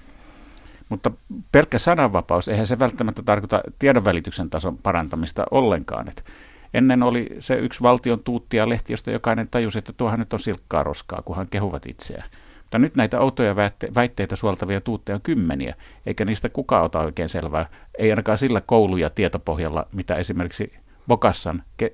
Mutta 0.89 1.11
pelkkä 1.51 1.79
sananvapaus, 1.79 2.47
eihän 2.47 2.67
se 2.67 2.79
välttämättä 2.79 3.21
tarkoita 3.23 3.61
tiedonvälityksen 3.79 4.49
tason 4.49 4.77
parantamista 4.77 5.43
ollenkaan. 5.51 6.09
Et 6.09 6.25
ennen 6.73 7.03
oli 7.03 7.27
se 7.39 7.55
yksi 7.55 7.81
valtion 7.81 8.23
tuuttia 8.23 8.69
lehti, 8.69 8.93
josta 8.93 9.11
jokainen 9.11 9.47
tajusi, 9.51 9.79
että 9.79 9.93
tuohan 9.93 10.19
nyt 10.19 10.33
on 10.33 10.39
silkkaa 10.39 10.83
roskaa, 10.83 11.21
kunhan 11.25 11.47
kehuvat 11.47 11.85
itseään. 11.85 12.29
Mutta 12.73 12.79
nyt 12.79 12.95
näitä 12.95 13.19
outoja 13.19 13.55
väitteitä 13.95 14.35
suoltavia 14.35 14.81
tuutteja 14.81 15.15
on 15.15 15.21
kymmeniä, 15.21 15.75
eikä 16.05 16.25
niistä 16.25 16.49
kukaan 16.49 16.85
ota 16.85 16.99
oikein 16.99 17.29
selvää. 17.29 17.69
Ei 17.97 18.09
ainakaan 18.09 18.37
sillä 18.37 18.61
koulu- 18.61 18.97
ja 18.97 19.09
tietopohjalla, 19.09 19.85
mitä 19.95 20.15
esimerkiksi 20.15 20.71
Bokassan 21.07 21.61
ke- 21.83 21.93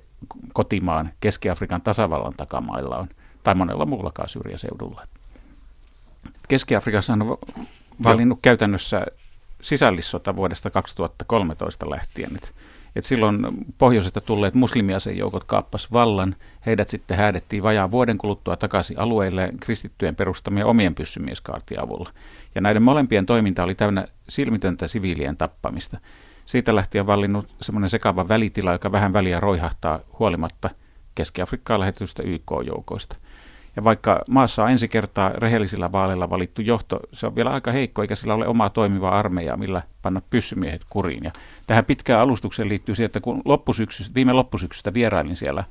kotimaan 0.52 1.12
Keski-Afrikan 1.20 1.82
tasavallan 1.82 2.32
takamailla 2.36 2.96
on, 2.96 3.08
tai 3.42 3.54
monella 3.54 3.86
muullakaan 3.86 4.28
syrjäseudulla. 4.28 5.06
Keski-Afrikassa 6.48 7.12
on 7.12 7.38
valinnut 8.02 8.38
käytännössä 8.42 9.06
sisällissota 9.60 10.36
vuodesta 10.36 10.70
2013 10.70 11.90
lähtien. 11.90 12.36
Et, 12.36 12.54
et 12.96 13.04
silloin 13.04 13.46
pohjoisesta 13.78 14.20
tulleet 14.20 14.54
muslimiasejoukot 14.54 15.44
kaappas 15.44 15.92
vallan, 15.92 16.34
heidät 16.66 16.88
sitten 16.88 17.16
häädettiin 17.16 17.62
vajaan 17.62 17.90
vuoden 17.90 18.18
kuluttua 18.18 18.56
takaisin 18.56 18.98
alueille 18.98 19.50
kristittyjen 19.60 20.16
perustamia 20.16 20.66
omien 20.66 20.94
pyssymieskaartien 20.94 21.82
avulla. 21.82 22.10
Ja 22.54 22.60
näiden 22.60 22.82
molempien 22.82 23.26
toiminta 23.26 23.64
oli 23.64 23.74
täynnä 23.74 24.06
silmitöntä 24.28 24.88
siviilien 24.88 25.36
tappamista. 25.36 25.98
Siitä 26.46 26.76
lähtien 26.76 27.06
vallinnut 27.06 27.54
semmoinen 27.60 27.90
sekava 27.90 28.28
välitila, 28.28 28.72
joka 28.72 28.92
vähän 28.92 29.12
väliä 29.12 29.40
roihahtaa 29.40 30.00
huolimatta 30.18 30.70
Keski-Afrikkaan 31.14 31.80
lähetetystä 31.80 32.22
YK-joukoista. 32.22 33.16
Ja 33.76 33.84
vaikka 33.84 34.22
maassa 34.28 34.64
on 34.64 34.70
ensi 34.70 34.88
kertaa 34.88 35.28
rehellisillä 35.28 35.92
vaaleilla 35.92 36.30
valittu 36.30 36.62
johto, 36.62 37.00
se 37.12 37.26
on 37.26 37.36
vielä 37.36 37.50
aika 37.50 37.72
heikko, 37.72 38.02
eikä 38.02 38.14
sillä 38.14 38.34
ole 38.34 38.46
omaa 38.46 38.70
toimivaa 38.70 39.18
armeijaa, 39.18 39.56
millä 39.56 39.82
panna 40.02 40.22
pyssymiehet 40.30 40.82
kuriin. 40.90 41.24
Ja 41.24 41.30
tähän 41.66 41.84
pitkään 41.84 42.20
alustukseen 42.20 42.68
liittyy 42.68 42.94
se, 42.94 43.04
että 43.04 43.20
kun 43.20 43.42
loppusyksystä, 43.44 44.14
viime 44.14 44.32
loppusyksystä 44.32 44.94
vierailin 44.94 45.36
siellä 45.36 45.64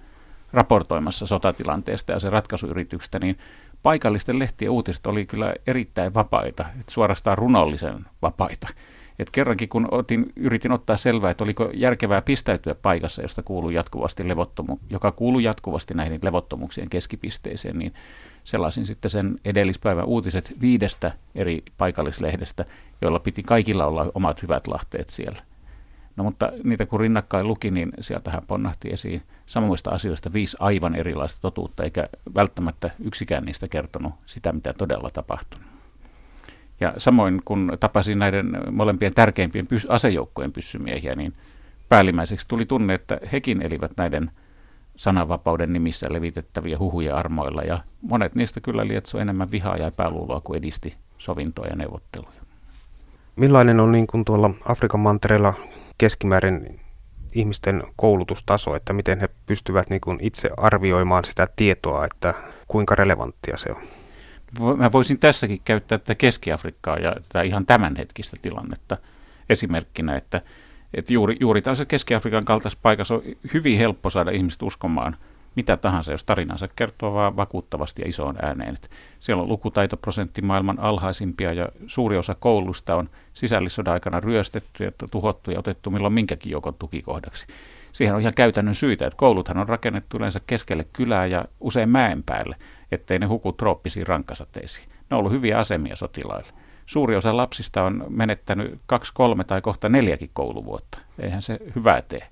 raportoimassa 0.53 1.27
sotatilanteesta 1.27 2.11
ja 2.11 2.19
sen 2.19 2.31
ratkaisuyrityksestä, 2.31 3.19
niin 3.19 3.35
paikallisten 3.83 4.39
lehtien 4.39 4.71
uutiset 4.71 5.07
oli 5.07 5.25
kyllä 5.25 5.53
erittäin 5.67 6.13
vapaita, 6.13 6.65
suorastaan 6.89 7.37
runollisen 7.37 8.05
vapaita. 8.21 8.67
Et 9.19 9.31
kerrankin 9.31 9.69
kun 9.69 9.87
otin, 9.91 10.33
yritin 10.35 10.71
ottaa 10.71 10.97
selvää, 10.97 11.31
että 11.31 11.43
oliko 11.43 11.69
järkevää 11.73 12.21
pistäytyä 12.21 12.75
paikassa, 12.75 13.21
josta 13.21 13.43
kuuluu 13.43 13.69
jatkuvasti 13.69 14.27
levottomu, 14.27 14.77
joka 14.89 15.11
kuuluu 15.11 15.39
jatkuvasti 15.39 15.93
näihin 15.93 16.19
levottomuuksien 16.23 16.89
keskipisteeseen, 16.89 17.79
niin 17.79 17.93
sellaisin 18.43 18.85
sitten 18.85 19.11
sen 19.11 19.39
edellispäivän 19.45 20.05
uutiset 20.05 20.53
viidestä 20.61 21.11
eri 21.35 21.63
paikallislehdestä, 21.77 22.65
joilla 23.01 23.19
piti 23.19 23.43
kaikilla 23.43 23.85
olla 23.85 24.11
omat 24.15 24.41
hyvät 24.41 24.67
lahteet 24.67 25.09
siellä. 25.09 25.39
No 26.15 26.23
mutta 26.23 26.51
niitä 26.63 26.85
kun 26.85 26.99
rinnakkain 26.99 27.47
luki, 27.47 27.71
niin 27.71 27.91
sieltähän 28.01 28.43
ponnahti 28.47 28.89
esiin 28.89 29.21
samoista 29.45 29.89
asioista 29.89 30.33
viisi 30.33 30.57
aivan 30.59 30.95
erilaista 30.95 31.41
totuutta, 31.41 31.83
eikä 31.83 32.09
välttämättä 32.35 32.89
yksikään 32.99 33.43
niistä 33.43 33.67
kertonut 33.67 34.13
sitä, 34.25 34.51
mitä 34.51 34.73
todella 34.73 35.09
tapahtui. 35.09 35.68
Ja 36.79 36.93
samoin 36.97 37.41
kun 37.45 37.71
tapasin 37.79 38.19
näiden 38.19 38.57
molempien 38.71 39.13
tärkeimpien 39.13 39.67
pys- 39.73 39.85
asejoukkojen 39.89 40.51
pyssymiehiä, 40.51 41.15
niin 41.15 41.33
päällimmäiseksi 41.89 42.47
tuli 42.47 42.65
tunne, 42.65 42.93
että 42.93 43.17
hekin 43.31 43.61
elivät 43.61 43.91
näiden 43.97 44.27
sananvapauden 44.95 45.73
nimissä 45.73 46.07
levitettäviä 46.09 46.79
huhuja 46.79 47.17
armoilla, 47.17 47.61
ja 47.61 47.79
monet 48.01 48.35
niistä 48.35 48.61
kyllä 48.61 48.87
lietsoi 48.87 49.21
enemmän 49.21 49.51
vihaa 49.51 49.77
ja 49.77 49.87
epäluuloa 49.87 50.41
kuin 50.41 50.57
edisti 50.57 50.95
sovintoa 51.17 51.65
ja 51.65 51.75
neuvotteluja. 51.75 52.39
Millainen 53.35 53.79
on 53.79 53.91
niin 53.91 54.07
kuin 54.07 54.25
tuolla 54.25 54.49
Afrikan 54.65 54.99
mantereella 54.99 55.53
keskimäärin 55.97 56.79
ihmisten 57.31 57.83
koulutustaso, 57.95 58.75
että 58.75 58.93
miten 58.93 59.19
he 59.19 59.29
pystyvät 59.45 59.89
niin 59.89 60.01
kuin 60.01 60.17
itse 60.21 60.49
arvioimaan 60.57 61.25
sitä 61.25 61.47
tietoa, 61.55 62.05
että 62.05 62.33
kuinka 62.67 62.95
relevanttia 62.95 63.57
se 63.57 63.71
on? 63.71 63.81
Mä 64.77 64.91
voisin 64.91 65.19
tässäkin 65.19 65.61
käyttää 65.65 65.97
tätä 65.97 66.15
Keski-Afrikkaa 66.15 66.97
ja 66.97 67.15
tätä 67.29 67.41
ihan 67.41 67.65
tämänhetkistä 67.65 68.37
tilannetta 68.41 68.97
esimerkkinä, 69.49 70.15
että, 70.15 70.41
että 70.93 71.13
juuri, 71.13 71.37
juuri 71.39 71.61
tällaisessa 71.61 71.85
Keski-Afrikan 71.85 72.45
kaltaisessa 72.45 72.79
paikassa 72.81 73.15
on 73.15 73.21
hyvin 73.53 73.77
helppo 73.77 74.09
saada 74.09 74.31
ihmiset 74.31 74.61
uskomaan 74.61 75.15
mitä 75.55 75.77
tahansa, 75.77 76.11
jos 76.11 76.23
tarinansa 76.23 76.67
kertoo 76.75 77.13
vaan 77.13 77.35
vakuuttavasti 77.35 78.01
ja 78.01 78.09
isoon 78.09 78.35
ääneen. 78.41 78.75
Että 78.75 78.87
siellä 79.19 79.43
on 79.43 79.49
lukutaitoprosentti 79.49 80.41
maailman 80.41 80.79
alhaisimpia 80.79 81.53
ja 81.53 81.69
suuri 81.87 82.17
osa 82.17 82.35
koulusta 82.39 82.95
on 82.95 83.09
sisällissodan 83.33 83.93
aikana 83.93 84.19
ryöstetty 84.19 84.83
ja 84.83 84.91
tuhottu 85.11 85.51
ja 85.51 85.59
otettu 85.59 85.89
milloin 85.89 86.13
minkäkin 86.13 86.51
joukon 86.51 86.75
tukikohdaksi. 86.79 87.47
Siihen 87.91 88.15
on 88.15 88.21
ihan 88.21 88.33
käytännön 88.33 88.75
syitä, 88.75 89.07
että 89.07 89.17
kouluthan 89.17 89.57
on 89.57 89.69
rakennettu 89.69 90.17
yleensä 90.17 90.39
keskelle 90.47 90.85
kylää 90.93 91.25
ja 91.25 91.45
usein 91.59 91.91
mäen 91.91 92.23
päälle– 92.23 92.55
ettei 92.91 93.19
ne 93.19 93.25
huku 93.25 93.53
trooppisiin 93.53 94.07
rankkasateisiin. 94.07 94.89
Ne 94.89 95.15
on 95.15 95.19
ollut 95.19 95.31
hyviä 95.31 95.57
asemia 95.57 95.95
sotilaille. 95.95 96.49
Suuri 96.85 97.15
osa 97.15 97.37
lapsista 97.37 97.83
on 97.83 98.05
menettänyt 98.09 98.79
kaksi, 98.85 99.11
kolme 99.13 99.43
tai 99.43 99.61
kohta 99.61 99.89
neljäkin 99.89 100.29
kouluvuotta. 100.33 100.99
Eihän 101.19 101.41
se 101.41 101.59
hyvää 101.75 102.01
tee. 102.01 102.27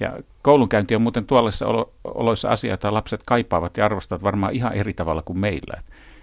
Ja 0.00 0.12
koulunkäynti 0.42 0.94
on 0.94 1.02
muuten 1.02 1.26
tuollaisissa 1.26 1.66
oloissa 2.04 2.48
asia, 2.48 2.70
jota 2.70 2.94
lapset 2.94 3.20
kaipaavat 3.26 3.76
ja 3.76 3.84
arvostavat 3.84 4.22
varmaan 4.22 4.52
ihan 4.52 4.72
eri 4.72 4.94
tavalla 4.94 5.22
kuin 5.22 5.38
meillä. 5.38 5.80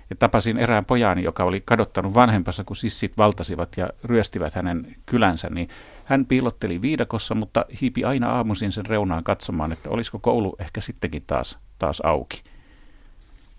Ja 0.09 0.15
tapasin 0.15 0.57
erään 0.57 0.85
pojani, 0.85 1.23
joka 1.23 1.43
oli 1.43 1.61
kadottanut 1.65 2.13
vanhempansa, 2.13 2.63
kun 2.63 2.75
sissit 2.75 3.17
valtasivat 3.17 3.69
ja 3.77 3.89
ryöstivät 4.03 4.53
hänen 4.53 4.95
kylänsä, 5.05 5.49
niin 5.49 5.69
hän 6.05 6.25
piilotteli 6.25 6.81
viidakossa, 6.81 7.35
mutta 7.35 7.65
hiipi 7.81 8.03
aina 8.03 8.29
aamuisin 8.29 8.71
sen 8.71 8.85
reunaan 8.85 9.23
katsomaan, 9.23 9.71
että 9.71 9.89
olisiko 9.89 10.19
koulu 10.19 10.55
ehkä 10.59 10.81
sittenkin 10.81 11.23
taas, 11.27 11.59
taas 11.79 12.01
auki. 12.01 12.43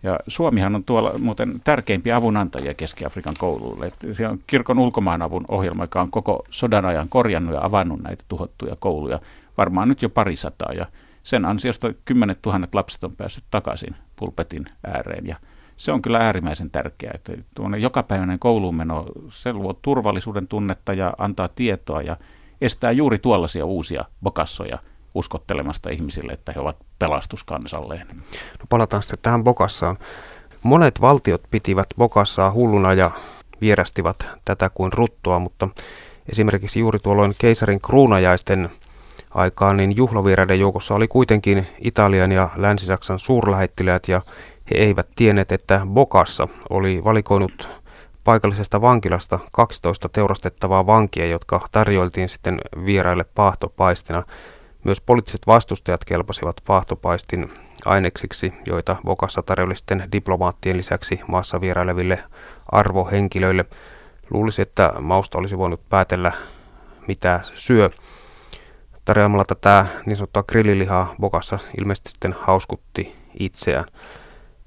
Ja 0.03 0.19
Suomihan 0.29 0.75
on 0.75 0.85
tuolla 0.85 1.13
muuten 1.19 1.61
tärkeimpiä 1.65 2.17
avunantajia 2.17 2.75
Keski-Afrikan 2.75 3.35
kouluille. 3.39 3.93
Se 4.13 4.29
on 4.29 4.39
kirkon 4.47 4.79
ulkomaanavun 4.79 5.45
ohjelma, 5.49 5.85
joka 5.85 6.01
on 6.01 6.11
koko 6.11 6.45
sodan 6.51 6.85
ajan 6.85 7.09
korjannut 7.09 7.55
ja 7.55 7.65
avannut 7.65 8.03
näitä 8.03 8.25
tuhottuja 8.29 8.77
kouluja, 8.79 9.19
varmaan 9.59 9.89
nyt 9.89 10.03
jo 10.03 10.09
parisataa. 10.09 10.73
Ja 10.73 10.87
sen 11.23 11.45
ansiosta 11.45 11.93
kymmenet 12.05 12.39
tuhannet 12.43 12.75
lapset 12.75 13.05
on 13.05 13.17
päässyt 13.17 13.45
takaisin 13.51 13.97
pulpetin 14.17 14.65
ääreen. 14.87 15.27
Ja 15.27 15.37
se 15.77 15.93
on 15.93 16.03
kyllä 16.03 16.19
äärimmäisen 16.19 16.71
tärkeää, 16.71 17.13
että 17.15 17.33
tuonne 17.55 17.79
jokapäiväinen 17.79 18.39
kouluun 18.39 18.77
meno, 18.77 19.07
se 19.31 19.53
luo 19.53 19.73
turvallisuuden 19.83 20.49
tunnetta 20.49 20.93
ja 20.93 21.15
antaa 21.19 21.49
tietoa 21.49 22.03
ja 22.03 22.17
estää 22.61 22.91
juuri 22.91 23.19
tuollaisia 23.19 23.65
uusia 23.65 24.05
bokassoja– 24.23 24.79
uskottelemasta 25.15 25.91
ihmisille, 25.91 26.33
että 26.33 26.53
he 26.53 26.61
ovat 26.61 26.77
pelastuskansalleen. 26.99 28.07
No 28.59 28.65
palataan 28.69 29.03
sitten 29.03 29.19
tähän 29.23 29.45
Bokassaan. 29.45 29.99
Monet 30.63 31.01
valtiot 31.01 31.43
pitivät 31.51 31.89
Bokassaa 31.99 32.53
hulluna 32.53 32.93
ja 32.93 33.11
vierastivat 33.61 34.27
tätä 34.45 34.71
kuin 34.71 34.93
ruttoa, 34.93 35.39
mutta 35.39 35.69
esimerkiksi 36.29 36.81
juuri 36.81 36.99
tuolloin 36.99 37.35
keisarin 37.39 37.81
kruunajaisten 37.81 38.71
aikaan, 39.35 39.77
niin 39.77 39.97
juhlavieraiden 39.97 40.61
joukossa 40.61 40.95
oli 40.95 41.09
kuitenkin 41.09 41.67
Italian 41.79 42.33
ja 42.33 42.49
Länsi-Saksan 42.57 43.19
suurlähettiläät 43.19 44.09
ja 44.09 44.21
he 44.71 44.77
eivät 44.77 45.09
tienneet, 45.17 45.53
että 45.53 45.81
Bokassa 45.89 46.49
oli 46.71 47.05
valikoinut 47.05 47.69
paikallisesta 48.25 48.81
vankilasta 48.81 49.39
12 49.53 50.09
teurastettavaa 50.09 50.87
vankia, 50.87 51.27
jotka 51.27 51.69
tarjoiltiin 51.73 52.29
sitten 52.29 52.61
vieraille 52.85 53.25
paahtopaistina. 53.25 54.23
Myös 54.85 55.01
poliittiset 55.01 55.47
vastustajat 55.47 56.05
kelpasivat 56.05 56.57
paahtopaistin 56.67 57.49
aineksiksi, 57.85 58.53
joita 58.67 58.97
Vokassa 59.07 59.43
tarjoili 59.43 59.77
sitten 59.77 60.09
diplomaattien 60.13 60.77
lisäksi 60.77 61.21
maassa 61.29 61.61
vieraileville 61.61 62.25
arvohenkilöille. 62.73 63.65
Luulisi, 64.31 64.63
että 64.63 64.93
mausta 65.01 65.39
olisi 65.39 65.59
voinut 65.59 65.89
päätellä, 65.89 66.33
mitä 67.09 67.41
syö. 67.55 67.91
Tarjoamalla 69.05 69.45
tätä 69.45 69.87
niin 70.07 70.17
sanottua 70.17 70.43
grillilihaa 70.43 71.15
Bokassa 71.21 71.59
ilmeisesti 71.79 72.11
sitten 72.11 72.35
hauskutti 72.41 73.17
itseään. 73.39 73.85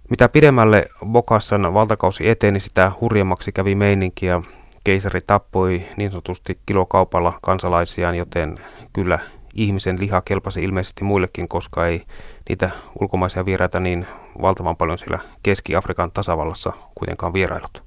Mitä 0.09 0.29
pidemmälle 0.29 0.85
Bokassan 1.05 1.73
valtakausi 1.73 2.29
eteni, 2.29 2.59
sitä 2.59 2.91
hurjemmaksi 3.01 3.51
kävi 3.51 3.75
meininki 3.75 4.25
ja 4.25 4.41
keisari 4.83 5.19
tappoi 5.27 5.85
niin 5.97 6.11
sanotusti 6.11 6.59
kilokaupalla 6.65 7.39
kansalaisiaan, 7.41 8.15
joten 8.15 8.59
kyllä 8.93 9.19
ihmisen 9.55 9.99
liha 9.99 10.21
kelpasi 10.21 10.63
ilmeisesti 10.63 11.03
muillekin, 11.03 11.47
koska 11.47 11.87
ei 11.87 12.01
niitä 12.49 12.69
ulkomaisia 12.99 13.45
vieraita 13.45 13.79
niin 13.79 14.05
valtavan 14.41 14.77
paljon 14.77 14.97
siellä 14.97 15.19
Keski-Afrikan 15.43 16.11
tasavallassa 16.11 16.73
kuitenkaan 16.95 17.33
vierailut. 17.33 17.83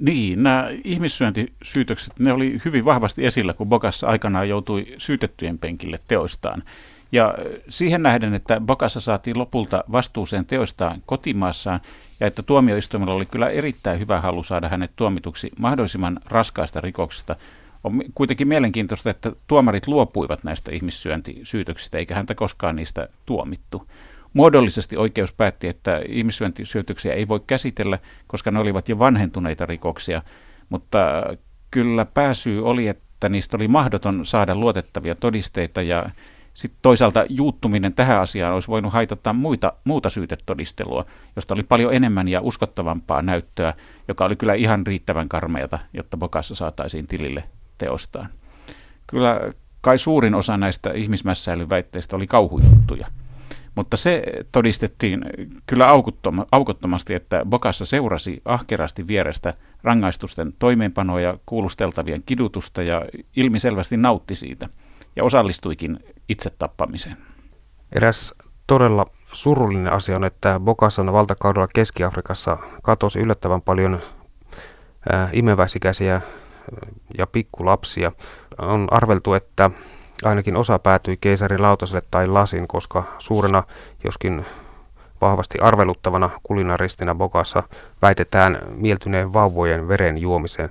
Niin, 0.00 0.42
nämä 0.42 0.68
ihmissyöntisyytökset, 0.84 2.18
ne 2.18 2.32
oli 2.32 2.60
hyvin 2.64 2.84
vahvasti 2.84 3.26
esillä, 3.26 3.52
kun 3.52 3.68
Bokassa 3.68 4.06
aikanaan 4.06 4.48
joutui 4.48 4.86
syytettyjen 4.98 5.58
penkille 5.58 5.98
teoistaan. 6.08 6.62
Ja 7.12 7.34
siihen 7.68 8.02
nähden, 8.02 8.34
että 8.34 8.60
Bokassa 8.60 9.00
saatiin 9.00 9.38
lopulta 9.38 9.84
vastuuseen 9.92 10.46
teoistaan 10.46 11.02
kotimaassaan 11.06 11.80
ja 12.20 12.26
että 12.26 12.42
tuomioistuimella 12.42 13.14
oli 13.14 13.26
kyllä 13.26 13.48
erittäin 13.48 14.00
hyvä 14.00 14.20
halu 14.20 14.42
saada 14.42 14.68
hänet 14.68 14.90
tuomituksi 14.96 15.50
mahdollisimman 15.58 16.20
raskaista 16.24 16.80
rikoksista, 16.80 17.36
on 17.84 18.02
kuitenkin 18.14 18.48
mielenkiintoista, 18.48 19.10
että 19.10 19.32
tuomarit 19.46 19.86
luopuivat 19.86 20.44
näistä 20.44 20.72
ihmissyöntisyytöksistä, 20.72 21.98
eikä 21.98 22.14
häntä 22.14 22.34
koskaan 22.34 22.76
niistä 22.76 23.08
tuomittu. 23.26 23.88
Muodollisesti 24.32 24.96
oikeus 24.96 25.32
päätti, 25.32 25.68
että 25.68 26.00
ihmissyöntisyytöksiä 26.08 27.14
ei 27.14 27.28
voi 27.28 27.40
käsitellä, 27.46 27.98
koska 28.26 28.50
ne 28.50 28.58
olivat 28.58 28.88
jo 28.88 28.98
vanhentuneita 28.98 29.66
rikoksia, 29.66 30.22
mutta 30.68 30.98
kyllä 31.70 32.04
pääsyy 32.04 32.66
oli, 32.66 32.88
että 32.88 33.28
niistä 33.28 33.56
oli 33.56 33.68
mahdoton 33.68 34.26
saada 34.26 34.54
luotettavia 34.54 35.14
todisteita 35.14 35.82
ja 35.82 36.10
Sitten 36.54 36.78
toisaalta 36.82 37.24
juuttuminen 37.28 37.94
tähän 37.94 38.20
asiaan 38.20 38.54
olisi 38.54 38.68
voinut 38.68 38.92
haitata 38.92 39.32
muita, 39.32 39.72
muuta 39.84 40.10
syytetodistelua, 40.10 41.04
josta 41.36 41.54
oli 41.54 41.62
paljon 41.62 41.94
enemmän 41.94 42.28
ja 42.28 42.40
uskottavampaa 42.40 43.22
näyttöä, 43.22 43.74
joka 44.08 44.24
oli 44.24 44.36
kyllä 44.36 44.54
ihan 44.54 44.86
riittävän 44.86 45.28
karmeata, 45.28 45.78
jotta 45.92 46.16
Bokassa 46.16 46.54
saataisiin 46.54 47.06
tilille 47.06 47.44
teostaan. 47.78 48.28
Kyllä 49.06 49.40
kai 49.80 49.98
suurin 49.98 50.34
osa 50.34 50.56
näistä 50.56 50.90
ihmismässäilyn 50.90 51.70
väitteistä 51.70 52.16
oli 52.16 52.26
kauhujuttuja. 52.26 53.06
Mutta 53.74 53.96
se 53.96 54.22
todistettiin 54.52 55.24
kyllä 55.66 55.88
aukottomasti, 56.52 57.14
että 57.14 57.46
Bokassa 57.48 57.84
seurasi 57.84 58.42
ahkerasti 58.44 59.06
vierestä 59.06 59.54
rangaistusten 59.82 60.52
toimeenpanoa 60.58 61.20
ja 61.20 61.38
kuulusteltavien 61.46 62.22
kidutusta 62.26 62.82
ja 62.82 63.04
ilmiselvästi 63.36 63.96
nautti 63.96 64.36
siitä 64.36 64.68
ja 65.16 65.24
osallistuikin 65.24 65.98
itse 66.28 66.50
tappamiseen. 66.50 67.16
Eräs 67.92 68.34
todella 68.66 69.06
surullinen 69.32 69.92
asia 69.92 70.16
on, 70.16 70.24
että 70.24 70.60
Bokasan 70.60 71.12
valtakaudella 71.12 71.68
Keski-Afrikassa 71.74 72.58
katosi 72.82 73.18
yllättävän 73.18 73.62
paljon 73.62 74.00
imeväisikäisiä 75.32 76.20
ja 77.18 77.26
pikkulapsia. 77.26 78.12
On 78.58 78.88
arveltu, 78.90 79.34
että 79.34 79.70
ainakin 80.24 80.56
osa 80.56 80.78
päätyi 80.78 81.16
keisarin 81.16 81.62
lautaselle 81.62 82.02
tai 82.10 82.26
lasin, 82.26 82.68
koska 82.68 83.04
suurena, 83.18 83.62
joskin 84.04 84.46
vahvasti 85.20 85.58
arveluttavana 85.58 86.30
kulinaristina 86.42 87.14
Bokassa 87.14 87.62
väitetään 88.02 88.58
mieltyneen 88.74 89.32
vauvojen 89.32 89.88
veren 89.88 90.18
juomiseen. 90.18 90.70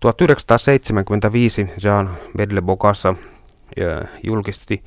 1975 0.00 1.70
Jean 1.84 2.10
Bedle 2.36 2.62
Bokassa 2.62 3.14
julkisti 4.22 4.84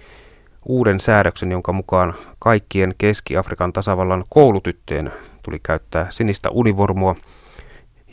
uuden 0.65 0.99
säädöksen, 0.99 1.51
jonka 1.51 1.73
mukaan 1.73 2.13
kaikkien 2.39 2.95
Keski-Afrikan 2.97 3.73
tasavallan 3.73 4.23
koulutyttöjen 4.29 5.13
tuli 5.43 5.59
käyttää 5.63 6.07
sinistä 6.09 6.49
univormua, 6.49 7.15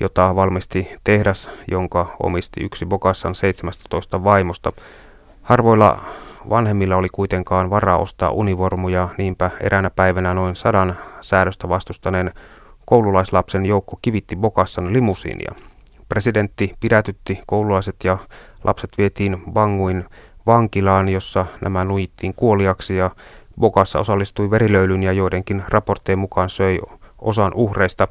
jota 0.00 0.36
valmisti 0.36 0.88
tehdas, 1.04 1.50
jonka 1.70 2.16
omisti 2.22 2.60
yksi 2.60 2.86
Bokassan 2.86 3.34
17 3.34 4.24
vaimosta. 4.24 4.72
Harvoilla 5.42 6.00
vanhemmilla 6.50 6.96
oli 6.96 7.08
kuitenkaan 7.08 7.70
varaa 7.70 7.98
ostaa 7.98 8.30
univormuja, 8.30 9.08
niinpä 9.18 9.50
eräänä 9.60 9.90
päivänä 9.90 10.34
noin 10.34 10.56
sadan 10.56 10.96
säädöstä 11.20 11.68
vastustaneen 11.68 12.32
koululaislapsen 12.84 13.66
joukko 13.66 13.98
kivitti 14.02 14.36
Bokassan 14.36 14.92
limusiinia. 14.92 15.52
Presidentti 16.08 16.74
pidätytti 16.80 17.40
koululaiset 17.46 17.96
ja 18.04 18.18
lapset 18.64 18.90
vietiin 18.98 19.42
Banguin 19.52 20.04
vankilaan, 20.46 21.08
jossa 21.08 21.46
nämä 21.60 21.84
nuittiin 21.84 22.34
kuoliaksi 22.36 22.96
ja 22.96 23.10
Bokassa 23.60 23.98
osallistui 23.98 24.50
verilöylyn 24.50 25.02
ja 25.02 25.12
joidenkin 25.12 25.64
raporttien 25.68 26.18
mukaan 26.18 26.50
söi 26.50 26.78
osan 27.18 27.52
uhreista. 27.54 28.08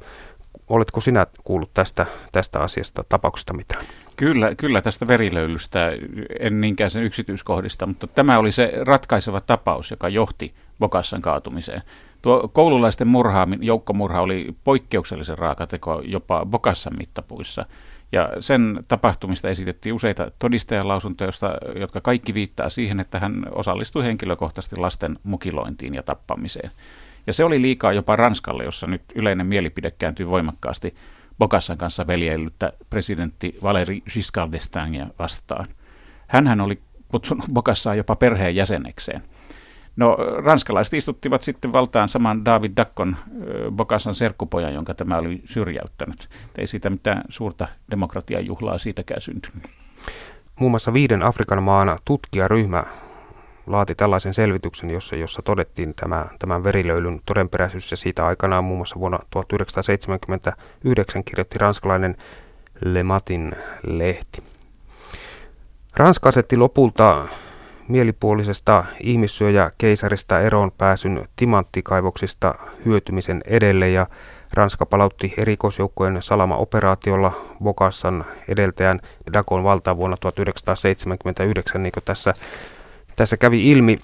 Oletko 0.67 1.02
sinä 1.02 1.28
kuullut 1.43 1.73
tästä, 1.73 2.06
tästä 2.32 2.60
asiasta, 2.60 3.04
tapauksesta 3.10 3.54
mitään? 3.54 3.86
Kyllä, 4.15 4.56
kyllä 4.56 4.82
tästä 4.82 5.08
verilöylystä, 5.08 5.91
en 6.39 6.62
niinkään 6.62 6.89
sen 6.89 7.04
yksityiskohdista, 7.04 7.86
mutta 7.86 8.08
tämä 8.08 8.38
oli 8.38 8.52
se 8.52 8.73
ratkaiseva 8.82 9.41
tapaus, 9.41 9.91
joka 9.91 10.10
johti 10.10 10.54
Bokassan 10.80 11.21
kaatumiseen. 11.21 11.82
Tuo 12.21 12.47
koululaisten 12.54 13.08
murhaamin, 13.08 13.63
joukkomurha 13.63 14.21
oli 14.21 14.56
poikkeuksellisen 14.63 15.38
raakateko 15.38 16.02
jopa 16.06 16.45
Bokassan 16.45 16.97
mittapuissa. 16.97 17.65
Ja 18.12 18.30
sen 18.39 18.84
tapahtumista 18.88 19.49
esitettiin 19.49 19.95
useita 19.95 20.32
todistajalausuntoja, 20.39 21.32
jotka 21.76 22.02
kaikki 22.02 22.34
viittaa 22.34 22.69
siihen, 22.69 22.99
että 22.99 23.19
hän 23.19 23.45
osallistui 23.52 24.04
henkilökohtaisesti 24.04 24.76
lasten 24.76 25.19
mukilointiin 25.23 25.95
ja 25.95 26.04
tappamiseen. 26.04 26.71
Ja 27.27 27.33
se 27.33 27.43
oli 27.43 27.62
liikaa 27.62 27.93
jopa 27.93 28.15
Ranskalle, 28.15 28.63
jossa 28.63 28.88
nyt 28.88 29.03
yleinen 29.15 29.47
mielipide 29.47 29.91
kääntyi 29.91 30.27
voimakkaasti 30.27 30.95
Bokassan 31.39 31.77
kanssa 31.77 32.07
veljeillyttä 32.07 32.73
presidentti 32.89 33.57
Valéry 33.63 34.01
Giscard 34.13 34.53
d'Estaingia 34.53 35.13
vastaan. 35.19 35.65
Hänhän 36.27 36.62
oli 36.62 36.81
kutsunut 37.07 37.45
Bokassaa 37.53 37.95
jopa 37.95 38.15
perheen 38.15 38.55
jäsenekseen. 38.55 39.21
No, 39.95 40.17
ranskalaiset 40.38 40.93
istuttivat 40.93 41.41
sitten 41.41 41.73
valtaan 41.73 42.09
saman 42.09 42.45
David 42.45 42.71
Dakkon 42.77 43.15
Bokassan 43.71 44.15
serkkupojan, 44.15 44.73
jonka 44.73 44.93
tämä 44.93 45.17
oli 45.17 45.41
syrjäyttänyt. 45.45 46.29
Ei 46.57 46.67
siitä 46.67 46.89
mitään 46.89 47.21
suurta 47.29 47.67
demokratiajuhlaa 47.91 48.77
siitäkään 48.77 49.21
syntynyt. 49.21 49.63
Muun 50.59 50.71
muassa 50.71 50.93
viiden 50.93 51.23
Afrikan 51.23 51.63
maan 51.63 51.99
tutkijaryhmä 52.05 52.83
laati 53.67 53.95
tällaisen 53.95 54.34
selvityksen, 54.34 54.89
jossa, 54.89 55.15
jossa 55.15 55.41
todettiin 55.41 55.93
tämä, 55.95 56.26
tämän 56.39 56.63
verilöylyn 56.63 57.21
todenperäisyys 57.26 57.91
ja 57.91 57.97
siitä 57.97 58.26
aikanaan 58.26 58.63
muun 58.63 58.78
muassa 58.78 58.99
vuonna 58.99 59.19
1979 59.30 61.23
kirjoitti 61.23 61.58
ranskalainen 61.58 62.17
Le 62.86 63.04
Matin 63.04 63.56
lehti. 63.88 64.43
Ranska 65.95 66.30
asetti 66.30 66.58
lopulta 66.58 67.28
mielipuolisesta 67.88 68.86
ihmissyöjä 68.99 69.71
keisarista 69.78 70.39
eroon 70.39 70.71
pääsyn 70.71 71.28
timanttikaivoksista 71.36 72.56
hyötymisen 72.86 73.41
edelle 73.47 73.89
ja 73.89 74.08
Ranska 74.54 74.86
palautti 74.86 75.34
erikoisjoukkojen 75.38 76.21
salama-operaatiolla 76.21 77.32
Bokassan 77.63 78.26
edeltäjän 78.47 78.99
Dakon 79.34 79.63
valtaan 79.63 79.97
vuonna 79.97 80.17
1979, 80.17 81.84
niin 81.84 81.91
kuin 81.91 82.04
tässä 82.04 82.34
tässä 83.15 83.38
kävi 83.38 83.71
ilmi, 83.71 83.99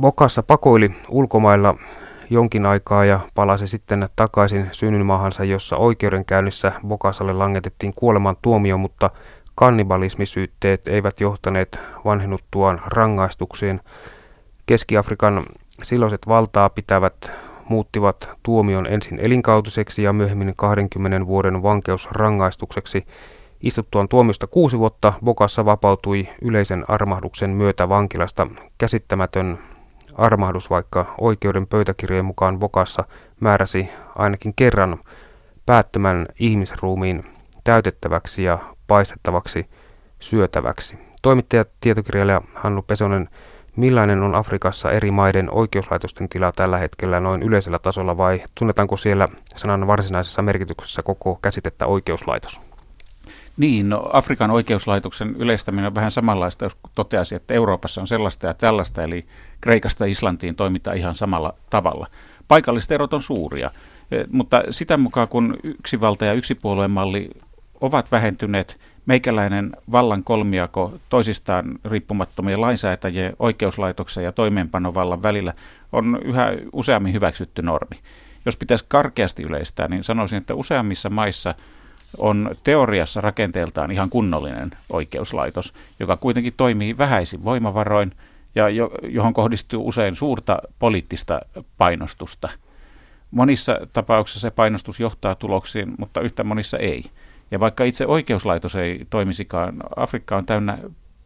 Bokassa 0.00 0.42
pakoili 0.42 0.90
ulkomailla 1.08 1.74
jonkin 2.30 2.66
aikaa 2.66 3.04
ja 3.04 3.20
palasi 3.34 3.68
sitten 3.68 4.08
takaisin 4.16 4.68
synnynmaahansa, 4.72 5.44
jossa 5.44 5.76
oikeudenkäynnissä 5.76 6.72
Bokasalle 6.86 7.32
langetettiin 7.32 7.92
kuoleman 7.96 8.36
tuomio, 8.42 8.78
mutta 8.78 9.10
kannibalismisyytteet 9.54 10.88
eivät 10.88 11.20
johtaneet 11.20 11.78
vanhennuttuaan 12.04 12.80
rangaistuksiin. 12.86 13.80
Keski-Afrikan 14.66 15.46
silloiset 15.82 16.20
valtaa 16.28 16.68
pitävät 16.68 17.32
muuttivat 17.68 18.30
tuomion 18.42 18.86
ensin 18.86 19.18
elinkautiseksi 19.22 20.02
ja 20.02 20.12
myöhemmin 20.12 20.54
20 20.56 21.26
vuoden 21.26 21.62
vankeusrangaistukseksi 21.62 23.06
Istuttuaan 23.62 24.08
tuomiosta 24.08 24.46
kuusi 24.46 24.78
vuotta 24.78 25.12
Bokassa 25.24 25.64
vapautui 25.64 26.28
yleisen 26.42 26.84
armahduksen 26.88 27.50
myötä 27.50 27.88
vankilasta 27.88 28.46
käsittämätön 28.78 29.58
armahdus, 30.14 30.70
vaikka 30.70 31.14
oikeuden 31.20 31.66
pöytäkirjojen 31.66 32.24
mukaan 32.24 32.58
Bokassa 32.58 33.04
määräsi 33.40 33.88
ainakin 34.16 34.54
kerran 34.56 34.98
päättömän 35.66 36.26
ihmisruumiin 36.38 37.24
täytettäväksi 37.64 38.42
ja 38.42 38.58
paistettavaksi 38.86 39.66
syötäväksi. 40.20 40.98
Toimittaja 41.22 41.64
tietokirjailija 41.80 42.42
Hannu 42.54 42.82
Pesonen, 42.82 43.28
millainen 43.76 44.22
on 44.22 44.34
Afrikassa 44.34 44.90
eri 44.90 45.10
maiden 45.10 45.50
oikeuslaitosten 45.50 46.28
tila 46.28 46.52
tällä 46.52 46.78
hetkellä 46.78 47.20
noin 47.20 47.42
yleisellä 47.42 47.78
tasolla 47.78 48.16
vai 48.16 48.42
tunnetaanko 48.54 48.96
siellä 48.96 49.28
sanan 49.56 49.86
varsinaisessa 49.86 50.42
merkityksessä 50.42 51.02
koko 51.02 51.38
käsitettä 51.42 51.86
oikeuslaitos? 51.86 52.67
Niin, 53.58 53.88
no 53.88 54.02
Afrikan 54.12 54.50
oikeuslaitoksen 54.50 55.36
yleistäminen 55.38 55.86
on 55.86 55.94
vähän 55.94 56.10
samanlaista, 56.10 56.64
jos 56.64 56.76
toteasi, 56.94 57.34
että 57.34 57.54
Euroopassa 57.54 58.00
on 58.00 58.06
sellaista 58.06 58.46
ja 58.46 58.54
tällaista, 58.54 59.02
eli 59.02 59.26
Kreikasta 59.60 60.04
Islantiin 60.04 60.54
toimitaan 60.54 60.96
ihan 60.96 61.14
samalla 61.14 61.54
tavalla. 61.70 62.06
Paikalliset 62.48 62.90
erot 62.90 63.14
on 63.14 63.22
suuria, 63.22 63.70
e, 64.10 64.24
mutta 64.30 64.62
sitä 64.70 64.96
mukaan 64.96 65.28
kun 65.28 65.56
yksivalta- 65.64 66.24
ja 66.24 66.32
yksipuolueen 66.32 66.90
malli 66.90 67.30
ovat 67.80 68.12
vähentyneet, 68.12 68.80
meikäläinen 69.06 69.72
vallan 69.92 70.24
kolmiako 70.24 70.94
toisistaan 71.08 71.78
riippumattomien 71.84 72.60
lainsäätäjien, 72.60 73.36
oikeuslaitoksen 73.38 74.24
ja 74.24 74.32
toimeenpanovallan 74.32 75.22
välillä 75.22 75.54
on 75.92 76.18
yhä 76.24 76.52
useammin 76.72 77.12
hyväksytty 77.12 77.62
normi. 77.62 77.96
Jos 78.46 78.56
pitäisi 78.56 78.84
karkeasti 78.88 79.42
yleistää, 79.42 79.88
niin 79.88 80.04
sanoisin, 80.04 80.38
että 80.38 80.54
useammissa 80.54 81.10
maissa– 81.10 81.54
on 82.18 82.50
teoriassa 82.64 83.20
rakenteeltaan 83.20 83.90
ihan 83.90 84.10
kunnollinen 84.10 84.70
oikeuslaitos, 84.90 85.74
joka 86.00 86.16
kuitenkin 86.16 86.54
toimii 86.56 86.98
vähäisin 86.98 87.44
voimavaroin 87.44 88.12
ja 88.54 88.68
jo, 88.68 88.90
johon 89.02 89.34
kohdistuu 89.34 89.88
usein 89.88 90.16
suurta 90.16 90.58
poliittista 90.78 91.40
painostusta. 91.78 92.48
Monissa 93.30 93.78
tapauksissa 93.92 94.40
se 94.40 94.50
painostus 94.50 95.00
johtaa 95.00 95.34
tuloksiin, 95.34 95.94
mutta 95.98 96.20
yhtä 96.20 96.44
monissa 96.44 96.78
ei. 96.78 97.04
Ja 97.50 97.60
vaikka 97.60 97.84
itse 97.84 98.06
oikeuslaitos 98.06 98.76
ei 98.76 99.06
toimisikaan, 99.10 99.76
Afrikka 99.96 100.36
on 100.36 100.46
täynnä 100.46 100.78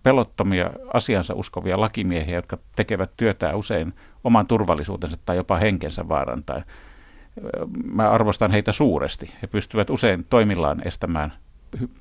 pelottomia 0.02 0.70
asiansa 0.92 1.34
uskovia 1.34 1.80
lakimiehiä, 1.80 2.34
jotka 2.34 2.58
tekevät 2.76 3.10
työtä 3.16 3.56
usein 3.56 3.92
oman 4.24 4.46
turvallisuutensa 4.46 5.16
tai 5.24 5.36
jopa 5.36 5.56
henkensä 5.56 6.08
vaarantaen 6.08 6.64
mä 7.84 8.10
arvostan 8.10 8.50
heitä 8.50 8.72
suuresti. 8.72 9.30
He 9.42 9.46
pystyvät 9.46 9.90
usein 9.90 10.26
toimillaan 10.30 10.86
estämään 10.86 11.32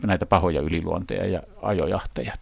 näitä 0.04 0.26
pahoja 0.26 0.62
yliluonteja 0.62 1.28
ja 1.28 1.41
ajojahteja. 1.62 2.34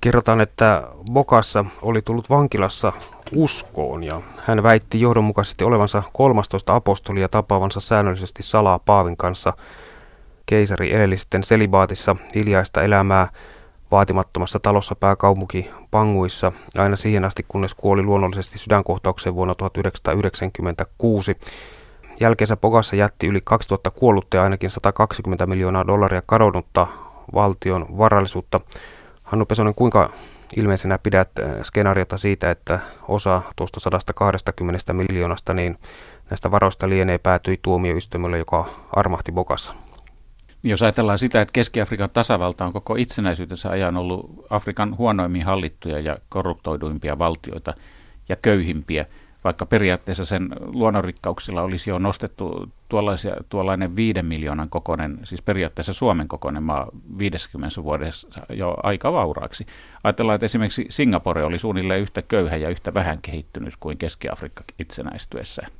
Kerrotaan, 0.00 0.40
että 0.40 0.82
Bokassa 1.12 1.64
oli 1.82 2.02
tullut 2.02 2.30
vankilassa 2.30 2.92
uskoon 3.34 4.04
ja 4.04 4.20
hän 4.42 4.62
väitti 4.62 5.00
johdonmukaisesti 5.00 5.64
olevansa 5.64 6.02
13 6.12 6.74
apostolia 6.74 7.28
tapaavansa 7.28 7.80
säännöllisesti 7.80 8.42
salaa 8.42 8.78
Paavin 8.78 9.16
kanssa. 9.16 9.52
Keisari 10.46 10.92
eleli 10.94 11.16
sitten 11.16 11.42
selibaatissa 11.42 12.16
hiljaista 12.34 12.82
elämää 12.82 13.28
vaatimattomassa 13.94 14.60
talossa 14.60 14.94
pääkaupunki 14.94 15.70
Panguissa 15.90 16.52
aina 16.74 16.96
siihen 16.96 17.24
asti, 17.24 17.44
kunnes 17.48 17.74
kuoli 17.74 18.02
luonnollisesti 18.02 18.58
sydänkohtaukseen 18.58 19.34
vuonna 19.34 19.54
1996. 19.54 21.36
Jälkeensä 22.20 22.56
Pogassa 22.56 22.96
jätti 22.96 23.26
yli 23.26 23.40
2000 23.44 23.90
kuollutta 23.90 24.36
ja 24.36 24.42
ainakin 24.42 24.70
120 24.70 25.46
miljoonaa 25.46 25.86
dollaria 25.86 26.22
kadonnutta 26.26 26.86
valtion 27.34 27.86
varallisuutta. 27.98 28.60
Hannu 29.22 29.46
Pesonen, 29.46 29.74
kuinka 29.74 30.10
ilmeisenä 30.56 30.98
pidät 30.98 31.30
äh, 31.38 31.54
skenaariota 31.62 32.16
siitä, 32.16 32.50
että 32.50 32.78
osa 33.08 33.42
tuosta 33.56 33.80
120 33.80 34.92
miljoonasta 34.92 35.54
niin 35.54 35.78
näistä 36.30 36.50
varoista 36.50 36.88
lienee 36.88 37.18
päätyi 37.18 37.58
tuomioistuimelle, 37.62 38.38
joka 38.38 38.68
armahti 38.92 39.32
Bokassa? 39.32 39.74
Jos 40.66 40.82
ajatellaan 40.82 41.18
sitä, 41.18 41.40
että 41.40 41.52
Keski-Afrikan 41.52 42.10
tasavalta 42.10 42.64
on 42.64 42.72
koko 42.72 42.94
itsenäisyytensä 42.94 43.70
ajan 43.70 43.96
ollut 43.96 44.44
Afrikan 44.50 44.96
huonoimmin 44.96 45.44
hallittuja 45.44 46.00
ja 46.00 46.18
korruptoiduimpia 46.28 47.18
valtioita 47.18 47.74
ja 48.28 48.36
köyhimpiä, 48.36 49.06
vaikka 49.44 49.66
periaatteessa 49.66 50.24
sen 50.24 50.48
luonnonrikkauksilla 50.60 51.62
olisi 51.62 51.90
jo 51.90 51.98
nostettu 51.98 52.68
tuollainen 53.48 53.96
viiden 53.96 54.26
miljoonan 54.26 54.70
kokoinen, 54.70 55.18
siis 55.24 55.42
periaatteessa 55.42 55.92
Suomen 55.92 56.28
kokoinen 56.28 56.62
maa 56.62 56.88
50 57.18 57.82
vuodessa 57.82 58.28
jo 58.50 58.76
aika 58.82 59.12
vauraaksi. 59.12 59.66
Ajatellaan, 60.04 60.34
että 60.34 60.46
esimerkiksi 60.46 60.86
Singapore 60.90 61.44
oli 61.44 61.58
suunnilleen 61.58 62.00
yhtä 62.00 62.22
köyhä 62.22 62.56
ja 62.56 62.68
yhtä 62.68 62.94
vähän 62.94 63.18
kehittynyt 63.22 63.74
kuin 63.80 63.98
Keski-Afrikka 63.98 64.64
itsenäistyessään. 64.78 65.70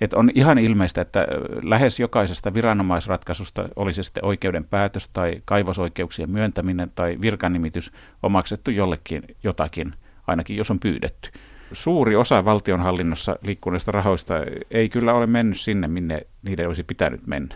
Et 0.00 0.14
on 0.14 0.30
ihan 0.34 0.58
ilmeistä, 0.58 1.00
että 1.00 1.26
lähes 1.62 2.00
jokaisesta 2.00 2.54
viranomaisratkaisusta, 2.54 3.68
oli 3.76 3.94
se 3.94 4.02
sitten 4.02 4.24
oikeuden 4.24 4.64
päätös 4.64 5.08
tai 5.08 5.42
kaivosoikeuksien 5.44 6.30
myöntäminen 6.30 6.92
tai 6.94 7.18
virkanimitys, 7.20 7.92
on 8.22 8.32
maksettu 8.32 8.70
jollekin 8.70 9.22
jotakin, 9.42 9.94
ainakin 10.26 10.56
jos 10.56 10.70
on 10.70 10.80
pyydetty. 10.80 11.30
Suuri 11.72 12.16
osa 12.16 12.44
valtionhallinnossa 12.44 13.36
liikkuneista 13.42 13.92
rahoista 13.92 14.34
ei 14.70 14.88
kyllä 14.88 15.14
ole 15.14 15.26
mennyt 15.26 15.60
sinne, 15.60 15.88
minne 15.88 16.26
niiden 16.42 16.66
olisi 16.66 16.82
pitänyt 16.82 17.26
mennä. 17.26 17.54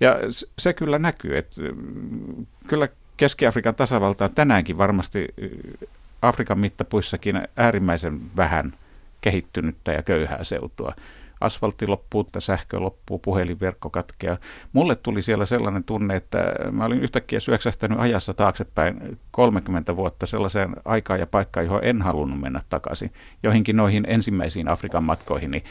Ja 0.00 0.16
se 0.58 0.72
kyllä 0.72 0.98
näkyy, 0.98 1.36
että 1.36 1.60
kyllä 2.68 2.88
Keski-Afrikan 3.16 3.74
tasavalta 3.74 4.24
on 4.24 4.34
tänäänkin 4.34 4.78
varmasti 4.78 5.28
Afrikan 6.22 6.58
mittapuissakin 6.58 7.48
äärimmäisen 7.56 8.20
vähän 8.36 8.72
kehittynyttä 9.20 9.92
ja 9.92 10.02
köyhää 10.02 10.44
seutua 10.44 10.94
asfaltti 11.44 11.86
loppuu, 11.86 12.26
sähkö 12.38 12.80
loppuu, 12.80 13.18
puhelinverkko 13.18 13.90
katkeaa. 13.90 14.36
Mulle 14.72 14.94
tuli 14.96 15.22
siellä 15.22 15.46
sellainen 15.46 15.84
tunne, 15.84 16.16
että 16.16 16.38
mä 16.72 16.84
olin 16.84 17.00
yhtäkkiä 17.00 17.40
syöksähtänyt 17.40 18.00
ajassa 18.00 18.34
taaksepäin 18.34 19.18
30 19.30 19.96
vuotta 19.96 20.26
sellaiseen 20.26 20.76
aikaan 20.84 21.20
ja 21.20 21.26
paikkaan, 21.26 21.66
johon 21.66 21.84
en 21.84 22.02
halunnut 22.02 22.40
mennä 22.40 22.60
takaisin. 22.68 23.12
Joihinkin 23.42 23.76
noihin 23.76 24.04
ensimmäisiin 24.08 24.68
Afrikan 24.68 25.04
matkoihin, 25.04 25.50
niin 25.50 25.64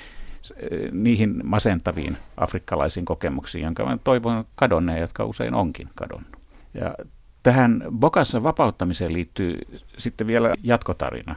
niihin 0.91 1.41
masentaviin 1.43 2.17
afrikkalaisiin 2.37 3.05
kokemuksiin, 3.05 3.63
jonka 3.63 3.85
mä 3.85 3.97
toivon 4.03 4.45
kadonneen, 4.55 5.01
jotka 5.01 5.25
usein 5.25 5.53
onkin 5.53 5.89
kadonnut. 5.95 6.37
Ja 6.73 6.95
tähän 7.43 7.83
Bokassa 7.99 8.43
vapauttamiseen 8.43 9.13
liittyy 9.13 9.59
sitten 9.97 10.27
vielä 10.27 10.53
jatkotarina 10.63 11.35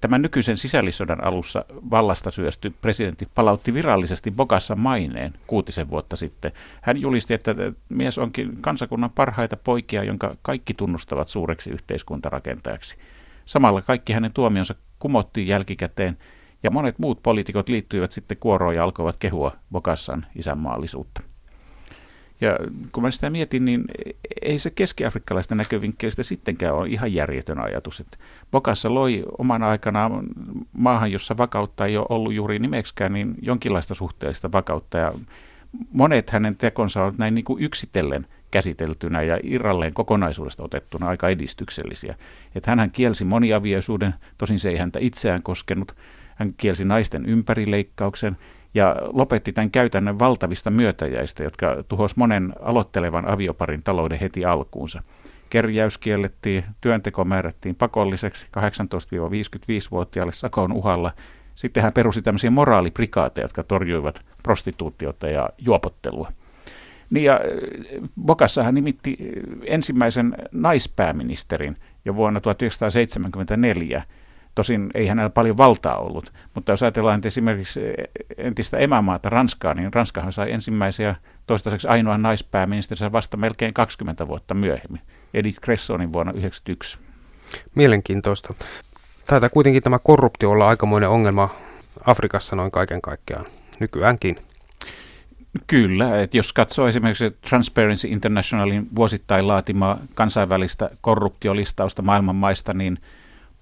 tämän 0.00 0.22
nykyisen 0.22 0.56
sisällissodan 0.56 1.24
alussa 1.24 1.64
vallasta 1.90 2.30
syösty 2.30 2.70
presidentti 2.80 3.28
palautti 3.34 3.74
virallisesti 3.74 4.30
Bokassa 4.30 4.76
maineen 4.76 5.32
kuutisen 5.46 5.90
vuotta 5.90 6.16
sitten. 6.16 6.52
Hän 6.82 7.00
julisti, 7.00 7.34
että 7.34 7.54
mies 7.88 8.18
onkin 8.18 8.56
kansakunnan 8.60 9.10
parhaita 9.10 9.56
poikia, 9.56 10.04
jonka 10.04 10.36
kaikki 10.42 10.74
tunnustavat 10.74 11.28
suureksi 11.28 11.70
yhteiskuntarakentajaksi. 11.70 12.96
Samalla 13.44 13.82
kaikki 13.82 14.12
hänen 14.12 14.32
tuomionsa 14.32 14.74
kumottiin 14.98 15.46
jälkikäteen, 15.46 16.18
ja 16.62 16.70
monet 16.70 16.98
muut 16.98 17.22
poliitikot 17.22 17.68
liittyivät 17.68 18.12
sitten 18.12 18.36
kuoroon 18.36 18.74
ja 18.74 18.84
alkoivat 18.84 19.16
kehua 19.16 19.52
Bokassan 19.72 20.26
isänmaallisuutta. 20.36 21.31
Ja 22.42 22.58
kun 22.92 23.02
mä 23.02 23.10
sitä 23.10 23.30
mietin, 23.30 23.64
niin 23.64 23.84
ei 24.42 24.58
se 24.58 24.70
keski-afrikkalaista 24.70 25.54
näkövinkkelistä 25.54 26.22
sittenkään 26.22 26.74
ole 26.74 26.88
ihan 26.88 27.14
järjetön 27.14 27.64
ajatus. 27.64 28.00
Että 28.00 28.16
Bokassa 28.50 28.94
loi 28.94 29.24
oman 29.38 29.62
aikanaan 29.62 30.26
maahan, 30.72 31.12
jossa 31.12 31.36
vakautta 31.36 31.86
ei 31.86 31.96
ole 31.96 32.06
ollut 32.08 32.32
juuri 32.32 32.58
nimeksikään, 32.58 33.12
niin 33.12 33.34
jonkinlaista 33.42 33.94
suhteellista 33.94 34.52
vakautta. 34.52 34.98
Ja 34.98 35.12
monet 35.92 36.30
hänen 36.30 36.56
tekonsa 36.56 37.04
ovat 37.04 37.18
näin 37.18 37.34
niin 37.34 37.44
kuin 37.44 37.62
yksitellen 37.62 38.26
käsiteltynä 38.50 39.22
ja 39.22 39.38
irralleen 39.42 39.94
kokonaisuudesta 39.94 40.62
otettuna 40.62 41.08
aika 41.08 41.28
edistyksellisiä. 41.28 42.14
Että 42.54 42.76
hän 42.76 42.90
kielsi 42.90 43.24
moniavioisuuden, 43.24 44.14
tosin 44.38 44.58
se 44.58 44.68
ei 44.68 44.76
häntä 44.76 44.98
itseään 45.02 45.42
koskenut. 45.42 45.96
Hän 46.34 46.54
kielsi 46.56 46.84
naisten 46.84 47.26
ympärileikkauksen 47.26 48.36
ja 48.74 48.96
lopetti 49.12 49.52
tämän 49.52 49.70
käytännön 49.70 50.18
valtavista 50.18 50.70
myötäjäistä, 50.70 51.42
jotka 51.42 51.84
tuhos 51.88 52.16
monen 52.16 52.52
aloittelevan 52.60 53.28
avioparin 53.28 53.82
talouden 53.82 54.18
heti 54.18 54.44
alkuunsa. 54.44 55.02
Kerjäys 55.50 55.98
kiellettiin, 55.98 56.64
työnteko 56.80 57.24
määrättiin 57.24 57.74
pakolliseksi 57.74 58.46
18-55-vuotiaalle 58.46 60.32
sakon 60.32 60.72
uhalla. 60.72 61.12
Sitten 61.54 61.82
hän 61.82 61.92
perusi 61.92 62.22
tämmöisiä 62.22 62.50
moraaliprikaateja, 62.50 63.44
jotka 63.44 63.62
torjuivat 63.62 64.20
prostituutiota 64.42 65.28
ja 65.28 65.48
juopottelua. 65.58 66.32
Niin 67.10 67.24
ja 67.24 67.40
Bokassa 68.22 68.62
hän 68.62 68.74
nimitti 68.74 69.16
ensimmäisen 69.66 70.34
naispääministerin 70.52 71.76
jo 72.04 72.16
vuonna 72.16 72.40
1974 72.40 74.02
Tosin 74.54 74.90
ei 74.94 75.06
hänellä 75.06 75.30
paljon 75.30 75.56
valtaa 75.56 75.96
ollut, 75.96 76.32
mutta 76.54 76.72
jos 76.72 76.82
ajatellaan 76.82 77.16
että 77.18 77.28
esimerkiksi 77.28 77.80
entistä 78.36 78.78
emämaata 78.78 79.28
Ranskaa, 79.28 79.74
niin 79.74 79.94
Ranskahan 79.94 80.32
sai 80.32 80.52
ensimmäisiä 80.52 81.16
toistaiseksi 81.46 81.88
ainoan 81.88 82.22
naispääministerinsä 82.22 83.12
vasta 83.12 83.36
melkein 83.36 83.74
20 83.74 84.28
vuotta 84.28 84.54
myöhemmin, 84.54 85.00
Edith 85.34 85.60
Cressonin 85.60 86.12
vuonna 86.12 86.32
1991. 86.32 86.98
Mielenkiintoista. 87.74 88.54
Taitaa 89.26 89.48
kuitenkin 89.48 89.82
tämä 89.82 89.98
korruptio 89.98 90.50
olla 90.50 90.68
aikamoinen 90.68 91.08
ongelma 91.08 91.54
Afrikassa 92.04 92.56
noin 92.56 92.70
kaiken 92.70 93.02
kaikkiaan 93.02 93.46
nykyäänkin. 93.80 94.36
Kyllä, 95.66 96.22
että 96.22 96.36
jos 96.36 96.52
katsoo 96.52 96.88
esimerkiksi 96.88 97.36
Transparency 97.48 98.08
Internationalin 98.08 98.88
vuosittain 98.96 99.48
laatimaa 99.48 99.98
kansainvälistä 100.14 100.90
korruptiolistausta 101.00 102.02
maailman 102.02 102.36
maista, 102.36 102.74
niin– 102.74 102.98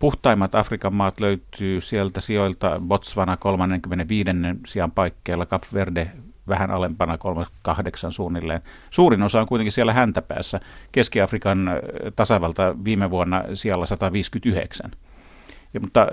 Puhtaimmat 0.00 0.54
Afrikan 0.54 0.94
maat 0.94 1.20
löytyy 1.20 1.80
sieltä 1.80 2.20
sijoilta 2.20 2.80
Botswana 2.88 3.36
35. 3.36 4.30
sijaan 4.66 4.90
paikkeilla, 4.90 5.46
Cap 5.46 5.62
Verde 5.74 6.10
vähän 6.48 6.70
alempana 6.70 7.18
38 7.18 8.12
suunnilleen. 8.12 8.60
Suurin 8.90 9.22
osa 9.22 9.40
on 9.40 9.46
kuitenkin 9.46 9.72
siellä 9.72 9.92
häntäpäässä. 9.92 10.60
Keski-Afrikan 10.92 11.70
tasavalta 12.16 12.74
viime 12.84 13.10
vuonna 13.10 13.44
siellä 13.54 13.86
159. 13.86 14.90
Ja, 15.74 15.80
mutta 15.80 16.06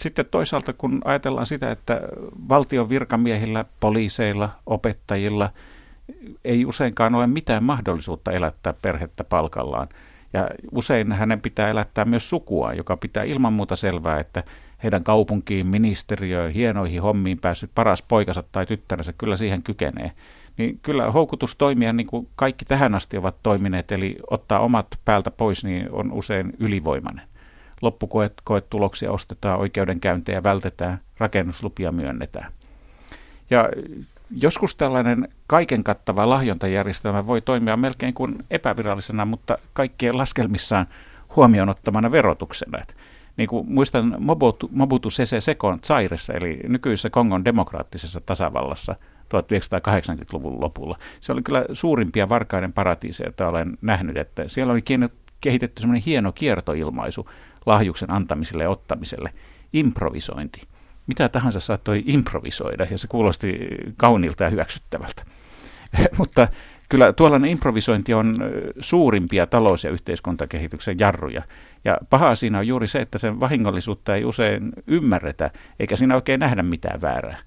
sitten 0.00 0.26
toisaalta 0.30 0.72
kun 0.72 1.00
ajatellaan 1.04 1.46
sitä, 1.46 1.70
että 1.70 2.00
valtion 2.48 2.88
virkamiehillä, 2.88 3.64
poliiseilla, 3.80 4.50
opettajilla 4.66 5.50
ei 6.44 6.64
useinkaan 6.64 7.14
ole 7.14 7.26
mitään 7.26 7.64
mahdollisuutta 7.64 8.32
elättää 8.32 8.74
perhettä 8.82 9.24
palkallaan– 9.24 9.88
ja 10.34 10.48
usein 10.72 11.12
hänen 11.12 11.40
pitää 11.40 11.68
elättää 11.68 12.04
myös 12.04 12.30
sukua, 12.30 12.72
joka 12.72 12.96
pitää 12.96 13.22
ilman 13.22 13.52
muuta 13.52 13.76
selvää, 13.76 14.20
että 14.20 14.42
heidän 14.82 15.04
kaupunkiin, 15.04 15.66
ministeriöön, 15.66 16.52
hienoihin 16.52 17.02
hommiin 17.02 17.38
päässyt 17.38 17.70
paras 17.74 18.02
poikansa 18.02 18.42
tai 18.52 18.66
tyttärensä 18.66 19.12
kyllä 19.18 19.36
siihen 19.36 19.62
kykenee. 19.62 20.12
Niin 20.56 20.78
kyllä 20.82 21.10
houkutus 21.10 21.56
toimia 21.56 21.92
niin 21.92 22.06
kuin 22.06 22.28
kaikki 22.36 22.64
tähän 22.64 22.94
asti 22.94 23.16
ovat 23.16 23.36
toimineet, 23.42 23.92
eli 23.92 24.16
ottaa 24.30 24.58
omat 24.58 24.86
päältä 25.04 25.30
pois, 25.30 25.64
niin 25.64 25.88
on 25.92 26.12
usein 26.12 26.52
ylivoimainen. 26.58 27.26
Loppukoetuloksia 27.82 29.12
ostetaan, 29.12 29.60
oikeudenkäyntejä 29.60 30.42
vältetään, 30.42 30.98
rakennuslupia 31.18 31.92
myönnetään. 31.92 32.52
Ja 33.50 33.68
Joskus 34.42 34.74
tällainen 34.74 35.28
kaiken 35.46 35.84
kattava 35.84 36.28
lahjontajärjestelmä 36.28 37.26
voi 37.26 37.40
toimia 37.40 37.76
melkein 37.76 38.14
kuin 38.14 38.44
epävirallisena, 38.50 39.24
mutta 39.24 39.58
kaikkien 39.72 40.18
laskelmissaan 40.18 40.86
huomioon 41.36 41.68
ottamana 41.68 42.10
verotuksena. 42.10 42.78
Et 42.78 42.96
niin 43.36 43.48
kuin 43.48 43.72
muistan 43.72 44.16
Mobutu, 44.18 44.68
Mobutu 44.72 45.10
Sese 45.10 45.40
Sekon 45.40 45.78
Zairessa, 45.84 46.32
eli 46.32 46.60
nykyisessä 46.68 47.10
Kongon 47.10 47.44
demokraattisessa 47.44 48.20
tasavallassa 48.20 48.96
1980-luvun 49.24 50.60
lopulla. 50.60 50.98
Se 51.20 51.32
oli 51.32 51.42
kyllä 51.42 51.64
suurimpia 51.72 52.28
varkaiden 52.28 52.72
paratiiseja, 52.72 53.26
joita 53.26 53.48
olen 53.48 53.78
nähnyt, 53.82 54.16
että 54.16 54.48
siellä 54.48 54.72
oli 54.72 54.82
kehitetty 55.40 55.80
semmoinen 55.80 56.02
hieno 56.06 56.32
kiertoilmaisu 56.32 57.30
lahjuksen 57.66 58.10
antamiselle 58.10 58.62
ja 58.62 58.70
ottamiselle, 58.70 59.32
improvisointi. 59.72 60.73
Mitä 61.06 61.28
tahansa 61.28 61.60
saattoi 61.60 62.02
improvisoida 62.06 62.86
ja 62.90 62.98
se 62.98 63.06
kuulosti 63.06 63.58
kauniilta 63.96 64.44
ja 64.44 64.50
hyväksyttävältä. 64.50 65.24
Mutta 66.18 66.48
kyllä 66.88 67.12
tuollainen 67.12 67.50
improvisointi 67.50 68.14
on 68.14 68.36
suurimpia 68.80 69.46
talous- 69.46 69.84
ja 69.84 69.90
yhteiskuntakehityksen 69.90 70.98
jarruja. 70.98 71.42
Ja 71.84 71.98
pahaa 72.10 72.34
siinä 72.34 72.58
on 72.58 72.66
juuri 72.66 72.88
se, 72.88 73.00
että 73.00 73.18
sen 73.18 73.40
vahingollisuutta 73.40 74.14
ei 74.14 74.24
usein 74.24 74.72
ymmärretä, 74.86 75.50
eikä 75.80 75.96
siinä 75.96 76.14
oikein 76.14 76.40
nähdä 76.40 76.62
mitään 76.62 77.00
väärää. 77.00 77.38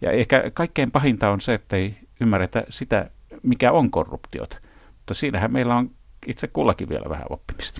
Ja 0.00 0.10
ehkä 0.10 0.50
kaikkein 0.54 0.90
pahinta 0.90 1.30
on 1.30 1.40
se, 1.40 1.54
että 1.54 1.76
ei 1.76 1.96
ymmärretä 2.20 2.64
sitä, 2.68 3.10
mikä 3.42 3.72
on 3.72 3.90
korruptiota. 3.90 4.56
Mutta 4.96 5.14
siinähän 5.14 5.52
meillä 5.52 5.76
on 5.76 5.90
itse 6.26 6.48
kullakin 6.48 6.88
vielä 6.88 7.08
vähän 7.08 7.26
oppimista. 7.30 7.78